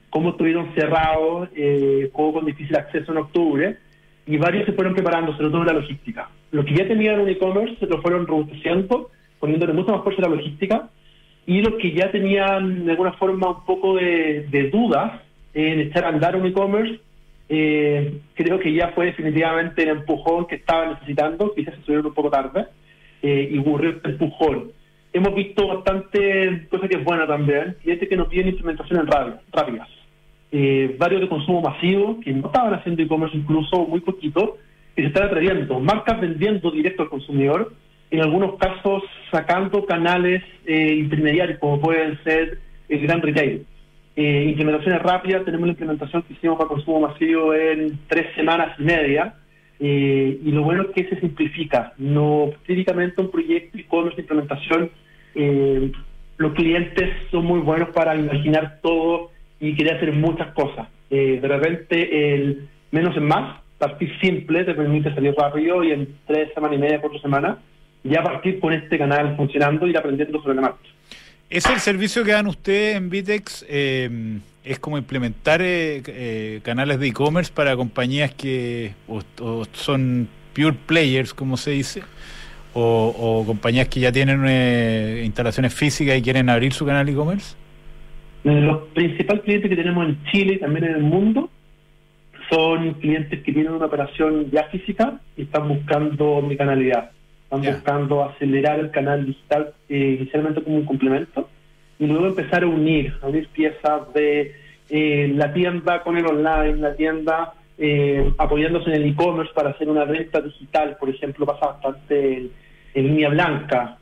cómo 0.10 0.30
estuvieron 0.32 0.74
cerrados, 0.76 1.50
eh, 1.56 2.10
con 2.14 2.46
difícil 2.46 2.76
acceso 2.76 3.12
en 3.12 3.18
octubre, 3.18 3.78
y 4.28 4.38
varios 4.38 4.66
se 4.66 4.74
fueron 4.74 4.94
preparando, 4.94 5.34
sobre 5.34 5.50
todo 5.50 5.62
en 5.62 5.68
la 5.68 5.74
logística. 5.74 6.30
Los 6.52 6.66
que 6.66 6.76
ya 6.76 6.88
tenían 6.88 7.20
un 7.20 7.30
e-commerce 7.30 7.76
se 7.80 7.86
lo 7.86 8.02
fueron 8.02 8.26
robusteciendo, 8.26 9.12
poniéndole 9.40 9.74
mucha 9.74 9.92
más 9.92 10.04
fuerza 10.04 10.24
a 10.24 10.30
la 10.30 10.36
logística, 10.36 10.90
y 11.46 11.62
los 11.62 11.76
que 11.76 11.92
ya 11.92 12.12
tenían 12.12 12.86
de 12.86 12.92
alguna 12.92 13.14
forma 13.14 13.50
un 13.50 13.66
poco 13.66 13.96
de, 13.96 14.70
dudas 14.72 15.22
en 15.54 15.80
echar 15.80 16.06
a 16.06 16.10
andar 16.10 16.36
un 16.36 16.46
e-commerce, 16.48 17.00
eh, 17.48 18.18
creo 18.34 18.60
que 18.60 18.74
ya 18.74 18.90
fue 18.90 19.06
definitivamente 19.06 19.84
el 19.84 19.90
empujón 19.90 20.48
que 20.48 20.56
estaban 20.56 20.94
necesitando, 20.94 21.54
quizás 21.54 21.76
se 21.76 21.82
subieron 21.82 22.08
un 22.08 22.14
poco 22.14 22.32
tarde, 22.32 22.66
eh, 23.22 23.50
y 23.52 23.58
ocurrió 23.60 23.92
el 23.92 24.02
empujón. 24.04 24.72
Hemos 25.14 25.36
visto 25.36 25.68
bastante 25.68 26.68
cosas 26.70 26.90
que 26.90 26.98
es 26.98 27.04
buena 27.04 27.28
también, 27.28 27.78
y 27.84 27.92
es 27.92 28.00
que 28.00 28.18
nos 28.18 28.28
piden 28.28 28.50
implementaciones 28.50 29.06
rápidas. 29.52 29.90
Eh, 30.52 30.96
varios 30.98 31.22
de 31.22 31.28
consumo 31.28 31.62
masivo, 31.62 32.20
que 32.22 32.32
no 32.32 32.48
estaban 32.48 32.74
haciendo 32.74 33.02
e-commerce 33.02 33.36
incluso 33.36 33.86
muy 33.86 34.00
poquito, 34.00 34.58
que 34.96 35.02
se 35.02 35.08
están 35.10 35.24
atreviendo, 35.24 35.80
marcas 35.80 36.22
vendiendo 36.22 36.72
directo 36.72 37.04
al 37.04 37.10
consumidor, 37.10 37.74
en 38.12 38.22
algunos 38.22 38.56
casos 38.58 39.04
sacando 39.32 39.86
canales 39.86 40.44
eh, 40.66 40.96
intermediarios, 40.96 41.60
como 41.60 41.82
pueden 41.82 42.18
ser 42.24 42.60
el 42.88 43.00
gran 43.02 43.22
retail. 43.22 43.66
Eh, 44.16 44.46
implementaciones 44.50 45.02
rápidas, 45.02 45.44
tenemos 45.44 45.68
la 45.68 45.74
implementación 45.74 46.22
que 46.24 46.34
hicimos 46.34 46.58
para 46.58 46.70
consumo 46.70 47.02
masivo 47.02 47.54
en 47.54 48.00
tres 48.08 48.28
semanas 48.36 48.80
y 48.80 48.84
media, 48.84 49.36
eh, 49.80 50.40
y 50.42 50.52
lo 50.52 50.64
bueno 50.64 50.84
es 50.84 50.90
que 50.90 51.10
se 51.10 51.20
simplifica. 51.20 51.94
No, 51.98 52.52
típicamente 52.66 53.22
un 53.22 53.30
proyecto 53.30 53.78
y 53.78 53.84
con 53.84 54.04
nuestra 54.04 54.22
implementación, 54.22 54.90
eh, 55.36 55.92
los 56.38 56.54
clientes 56.54 57.10
son 57.32 57.46
muy 57.46 57.60
buenos 57.60 57.90
para 57.90 58.16
imaginar 58.16 58.80
todo 58.82 59.32
y 59.60 59.76
querer 59.76 59.98
hacer 59.98 60.14
muchas 60.14 60.54
cosas. 60.54 60.88
de 61.10 61.40
repente, 61.42 62.34
el 62.36 62.68
menos 62.92 63.16
es 63.16 63.22
más, 63.22 63.62
partir 63.78 64.12
simple 64.20 64.64
te 64.64 64.74
permite 64.74 65.14
salir 65.14 65.34
rápido 65.38 65.84
y 65.84 65.92
en 65.92 66.08
tres 66.26 66.54
semanas 66.54 66.78
y 66.78 66.82
media, 66.82 67.02
cuatro 67.02 67.20
semanas, 67.20 67.58
ya 68.04 68.24
partir 68.24 68.60
con 68.60 68.74
este 68.74 68.98
canal 68.98 69.36
funcionando 69.36 69.88
y 69.88 69.96
aprendiendo 69.96 70.42
sobre 70.42 70.56
la 70.56 70.62
marcha. 70.62 70.90
¿Es 71.50 71.66
el 71.68 71.80
servicio 71.80 72.24
que 72.24 72.32
dan 72.32 72.48
ustedes 72.48 72.96
en 72.96 73.10
Vitex? 73.10 73.66
Eh, 73.70 74.40
¿Es 74.64 74.80
como 74.80 74.98
implementar 74.98 75.62
eh, 75.62 76.02
eh, 76.08 76.60
canales 76.64 77.00
de 77.00 77.08
e-commerce 77.08 77.52
para 77.54 77.76
compañías 77.76 78.34
que 78.34 78.94
son 79.74 80.28
pure 80.54 80.76
players, 80.88 81.34
como 81.34 81.56
se 81.56 81.72
dice? 81.72 82.02
O, 82.74 83.44
compañías 83.46 83.88
que 83.88 84.02
ya 84.02 84.12
tienen 84.12 84.46
instalaciones 85.24 85.74
físicas 85.74 86.18
y 86.18 86.22
quieren 86.22 86.50
abrir 86.50 86.74
su 86.74 86.86
canal 86.86 87.08
e-commerce? 87.08 87.56
Los 88.46 88.90
principales 88.94 89.42
clientes 89.44 89.72
que 89.72 89.76
tenemos 89.76 90.08
en 90.08 90.24
Chile 90.26 90.54
y 90.54 90.60
también 90.60 90.86
en 90.86 90.96
el 90.98 91.02
mundo 91.02 91.50
son 92.48 92.94
clientes 92.94 93.42
que 93.42 93.52
tienen 93.52 93.74
una 93.74 93.88
operación 93.88 94.52
ya 94.52 94.66
física 94.66 95.20
y 95.36 95.42
están 95.42 95.68
buscando 95.68 96.44
mi 96.44 96.56
canalidad. 96.56 97.10
Están 97.46 97.62
buscando 97.62 98.24
acelerar 98.24 98.80
el 98.80 98.92
canal 98.92 99.26
digital 99.26 99.74
eh, 99.90 100.18
inicialmente 100.20 100.62
como 100.62 100.76
un 100.76 100.86
complemento 100.86 101.50
y 101.98 102.06
luego 102.06 102.28
empezar 102.28 102.62
a 102.64 102.68
unir, 102.68 103.16
a 103.24 103.30
unir 103.30 103.48
piezas 103.48 104.14
de 104.14 104.54
eh, 104.92 105.32
la 105.34 105.52
tienda 105.52 106.04
con 106.04 106.16
el 106.16 106.28
online, 106.28 106.76
la 106.76 106.96
tienda 106.96 107.56
eh, 107.80 108.32
apoyándose 108.38 108.92
en 108.92 108.96
el 108.98 109.10
e-commerce 109.10 109.54
para 109.56 109.72
hacer 109.72 109.90
una 109.90 110.06
venta 110.06 110.40
digital, 110.40 110.98
por 111.00 111.10
ejemplo, 111.10 111.48
pasa 111.48 111.66
bastante 111.66 112.48
en, 112.94 113.08
línea 113.08 113.30
blanca, 113.30 113.98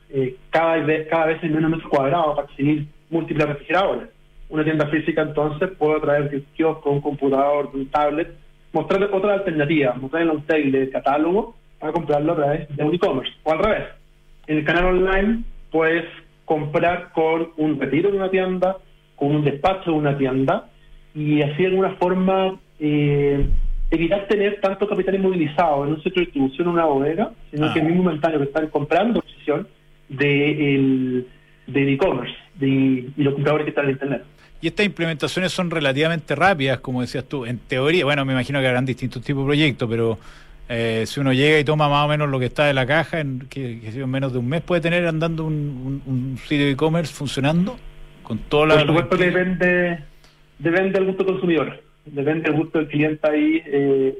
cada, 0.50 0.76
vez, 0.76 1.08
cada 1.08 1.26
vez 1.26 1.42
en 1.42 1.54
menos 1.54 1.70
metro 1.70 1.88
cuadrado 1.88 2.34
para 2.34 2.46
conseguir 2.46 2.86
múltiples 3.08 3.48
refrigeradores. 3.48 4.13
Una 4.48 4.64
tienda 4.64 4.86
física 4.88 5.22
entonces 5.22 5.70
puede 5.78 6.00
traer 6.00 6.34
un 6.34 6.44
kiosco, 6.54 6.90
un 6.90 7.00
computador, 7.00 7.70
un 7.72 7.86
tablet, 7.88 8.34
mostrarle 8.72 9.08
otra 9.12 9.34
alternativa, 9.34 9.94
mostrarle 9.94 10.32
un 10.32 10.42
tail 10.42 10.70
de 10.70 10.90
catálogo 10.90 11.56
a 11.80 11.92
comprarlo 11.92 12.32
a 12.32 12.36
través 12.36 12.76
de 12.76 12.84
un 12.84 12.94
e-commerce. 12.94 13.32
O 13.42 13.52
al 13.52 13.58
revés, 13.58 13.84
en 14.46 14.58
el 14.58 14.64
canal 14.64 14.86
online 14.86 15.44
puedes 15.70 16.04
comprar 16.44 17.12
con 17.12 17.50
un 17.56 17.80
retiro 17.80 18.10
de 18.10 18.18
una 18.18 18.30
tienda, 18.30 18.76
con 19.16 19.34
un 19.34 19.44
despacho 19.44 19.90
de 19.92 19.96
una 19.96 20.16
tienda, 20.16 20.68
y 21.14 21.42
así 21.42 21.62
de 21.62 21.68
alguna 21.68 21.90
forma 21.96 22.58
eh, 22.78 23.46
evitar 23.90 24.26
tener 24.26 24.60
tanto 24.60 24.88
capital 24.88 25.14
inmovilizado 25.14 25.84
en 25.84 25.92
un 25.92 26.02
centro 26.02 26.20
de 26.20 26.26
distribución 26.26 26.68
o 26.68 26.72
una 26.72 26.84
bodega, 26.84 27.30
sino 27.50 27.72
que 27.72 27.80
ah. 27.80 27.82
el 27.82 27.88
mismo 27.88 28.04
momento 28.04 28.30
que 28.30 28.44
están 28.44 28.68
comprando 28.68 29.20
posición 29.20 29.68
de 30.08 30.74
el, 30.74 31.26
del 31.66 31.88
e-commerce 31.90 32.34
y 32.60 33.22
los 33.22 33.34
compradores 33.34 33.64
que 33.64 33.70
están 33.70 33.86
en 33.86 33.92
internet. 33.92 34.22
Y 34.64 34.68
estas 34.68 34.86
implementaciones 34.86 35.52
son 35.52 35.70
relativamente 35.70 36.34
rápidas, 36.34 36.80
como 36.80 37.02
decías 37.02 37.24
tú. 37.24 37.44
En 37.44 37.58
teoría, 37.58 38.06
bueno, 38.06 38.24
me 38.24 38.32
imagino 38.32 38.62
que 38.62 38.66
habrán 38.66 38.86
distintos 38.86 39.22
tipos 39.22 39.42
de 39.42 39.48
proyectos, 39.48 39.86
pero 39.90 40.18
eh, 40.70 41.04
si 41.04 41.20
uno 41.20 41.34
llega 41.34 41.58
y 41.58 41.64
toma 41.64 41.86
más 41.90 42.06
o 42.06 42.08
menos 42.08 42.30
lo 42.30 42.38
que 42.38 42.46
está 42.46 42.64
de 42.64 42.72
la 42.72 42.86
caja, 42.86 43.20
en, 43.20 43.40
que, 43.40 43.78
en 43.86 44.10
menos 44.10 44.32
de 44.32 44.38
un 44.38 44.48
mes 44.48 44.62
puede 44.62 44.80
tener 44.80 45.06
andando 45.06 45.44
un, 45.44 46.38
sitio 46.48 46.64
de 46.64 46.70
e-commerce 46.70 47.12
funcionando 47.12 47.76
con 48.22 48.38
toda 48.38 48.68
la... 48.68 48.74
Por 48.76 48.86
supuesto 48.86 49.18
que 49.18 49.26
depende, 49.26 49.98
depende 50.58 50.92
del 50.92 51.08
gusto 51.08 51.24
del 51.24 51.32
consumidor, 51.34 51.82
depende 52.06 52.50
del 52.50 52.58
gusto 52.58 52.78
del 52.78 52.88
cliente 52.88 53.28
ahí, 53.28 53.62
eh, 53.66 54.18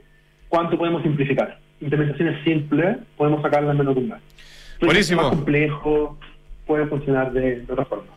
cuánto 0.50 0.76
podemos 0.76 1.02
simplificar. 1.02 1.59
Implementaciones 1.80 2.44
simples 2.44 2.98
podemos 3.16 3.40
sacarlas 3.40 3.70
en 3.70 3.78
menos 3.78 3.94
de 3.94 4.00
un 4.02 4.09
mes. 4.11 4.18
Buenísimo. 4.78 5.22
Más 5.22 5.30
complejo 5.30 6.18
puede 6.66 6.85
funcionar 6.88 7.33
de, 7.33 7.61
de 7.62 7.72
otra 7.72 7.87
forma. 7.87 8.13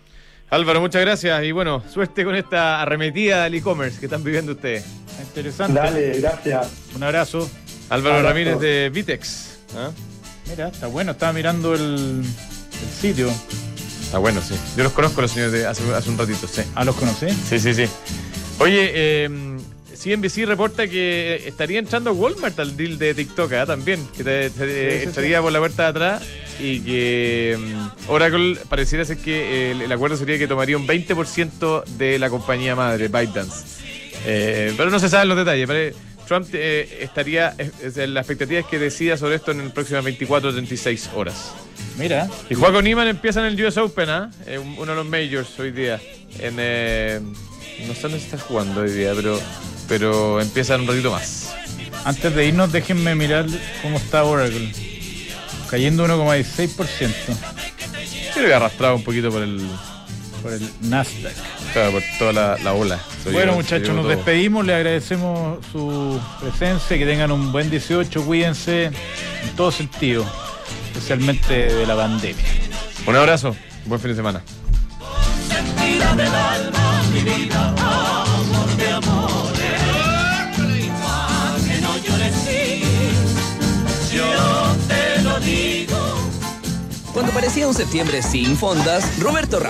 Álvaro, 0.50 0.80
muchas 0.80 1.02
gracias 1.02 1.44
y 1.44 1.52
bueno, 1.52 1.84
suerte 1.92 2.24
con 2.24 2.34
esta 2.34 2.82
arremetida 2.82 3.44
del 3.44 3.56
e-commerce 3.56 4.00
que 4.00 4.06
están 4.06 4.24
viviendo 4.24 4.54
ustedes. 4.54 4.86
Interesante. 5.22 5.78
Dale, 5.78 6.20
gracias. 6.22 6.68
Un 6.96 7.04
abrazo. 7.04 7.50
Álvaro 7.90 8.22
Ramírez 8.22 8.60
de 8.60 8.90
Vitex. 8.94 9.60
¿ah? 9.76 9.92
Mira, 10.50 10.70
está 10.70 10.88
bueno, 10.88 11.12
estaba 11.12 11.34
mirando 11.34 11.74
el, 11.74 12.24
sitio. 13.00 13.30
Está 14.04 14.20
bueno, 14.20 14.42
sí. 14.42 14.56
Yo 14.78 14.84
los 14.84 14.94
conozco 14.94 15.22
los 15.22 15.32
señores 15.32 15.52
de 15.52 15.66
hace, 15.66 15.84
un 16.10 16.18
ratito, 16.18 16.48
sí. 16.48 16.62
¿Ah, 16.76 16.86
los 16.86 16.96
conocí? 16.96 17.30
Sí, 17.30 17.60
sí, 17.60 17.74
sí. 17.74 17.86
Oye, 18.60 18.92
eh, 18.94 19.57
CNBC 19.98 20.46
reporta 20.46 20.88
que 20.88 21.44
estaría 21.46 21.80
entrando 21.80 22.14
Walmart 22.14 22.60
al 22.60 22.78
deal 22.78 22.98
de 22.98 23.14
TikTok 23.14 23.52
¿ah? 23.54 23.66
también, 23.66 24.06
que 24.16 24.24
te, 24.24 25.04
estaría 25.04 25.42
por 25.42 25.52
la 25.52 25.60
puerta 25.60 25.84
de 25.84 25.90
atrás 25.90 26.24
y 26.60 26.82
que 26.82 27.58
mm, 27.60 28.10
Oracle 28.12 28.58
pareciera 28.70 29.06
ser 29.06 29.18
que 29.18 29.72
el, 29.72 29.92
acuerdo 29.92 30.18
sería 30.18 30.38
que 30.38 30.48
tomaría 30.48 30.78
un 30.78 30.88
20% 30.88 31.86
de 31.86 32.20
la 32.20 32.30
compañía 32.30 32.76
madre, 32.76 33.08
ByteDance. 33.08 33.78
Eh, 34.26 34.74
pero 34.78 34.90
no 34.90 35.00
se 35.00 35.10
saben 35.10 35.30
los 35.30 35.38
detalles. 35.38 35.96
Trump 36.28 36.48
eh, 36.54 37.00
estaría, 37.02 37.56
la 37.96 38.20
expectativa 38.20 38.60
es 38.60 38.66
que 38.66 38.78
decida 38.78 39.16
sobre 39.16 39.36
esto 39.36 39.52
en 39.52 39.60
las 39.60 39.72
próximas 39.72 40.04
24 40.04 40.50
o 40.50 40.52
36 40.52 41.10
horas. 41.16 41.54
Mira. 41.98 42.30
Y 42.50 42.56
Juan 42.56 42.84
Niman 42.84 43.08
empieza 43.08 43.40
en 43.40 43.46
el 43.48 43.66
US 43.66 43.78
Open, 43.78 44.10
¿ah? 44.10 44.30
Eh, 44.46 44.58
uno 44.58 44.92
de 44.92 44.96
los 44.96 45.06
majors 45.06 45.58
hoy 45.60 45.72
día. 45.72 46.02
En, 46.40 46.58
no 47.88 47.94
sé 47.94 48.02
dónde 48.02 48.18
está 48.18 48.38
jugando 48.38 48.82
hoy 48.82 48.92
día, 48.92 49.14
pero, 49.16 49.40
pero 49.88 50.42
empieza 50.42 50.76
un 50.76 50.88
ratito 50.88 51.12
más. 51.12 51.54
Antes 52.06 52.34
de 52.36 52.46
irnos, 52.46 52.72
déjenme 52.72 53.16
mirar 53.16 53.46
cómo 53.82 53.98
está 53.98 54.24
Oracle 54.24 54.72
cayendo 55.70 56.06
1,16%. 56.08 57.14
Yo 58.34 58.42
lo 58.42 58.42
había 58.44 58.58
arrastrado 58.58 58.96
un 58.96 59.04
poquito 59.04 59.30
por 59.32 59.42
el, 59.42 59.62
por 60.42 60.54
el 60.54 60.70
Nasdaq. 60.82 61.34
Claro, 61.74 61.92
por 61.92 62.04
toda 62.18 62.58
la, 62.58 62.74
ola. 62.74 63.00
bueno, 63.32 63.54
muchachos, 63.54 63.94
nos 63.94 64.08
despedimos, 64.08 64.66
le 64.66 64.74
agradecemos 64.74 65.60
su 65.72 66.20
presencia, 66.40 66.98
que 66.98 67.06
tengan 67.06 67.32
un 67.32 67.52
buen 67.52 67.70
18, 67.70 68.24
cuídense 68.24 68.86
en 68.86 69.56
todo 69.56 69.72
sentido, 69.72 70.26
especialmente 70.88 71.74
de 71.74 71.86
la 71.86 71.96
pandemia. 71.96 72.44
Un 73.06 73.16
abrazo, 73.16 73.56
buen 73.86 74.00
fin 74.00 74.12
de 74.12 74.16
semana. 74.16 74.42
Cuando 87.18 87.34
parecía 87.34 87.68
un 87.68 87.74
septiembre 87.74 88.22
sin 88.22 88.56
fondas, 88.56 89.20
Roberto 89.20 89.60
Ramírez 89.60 89.66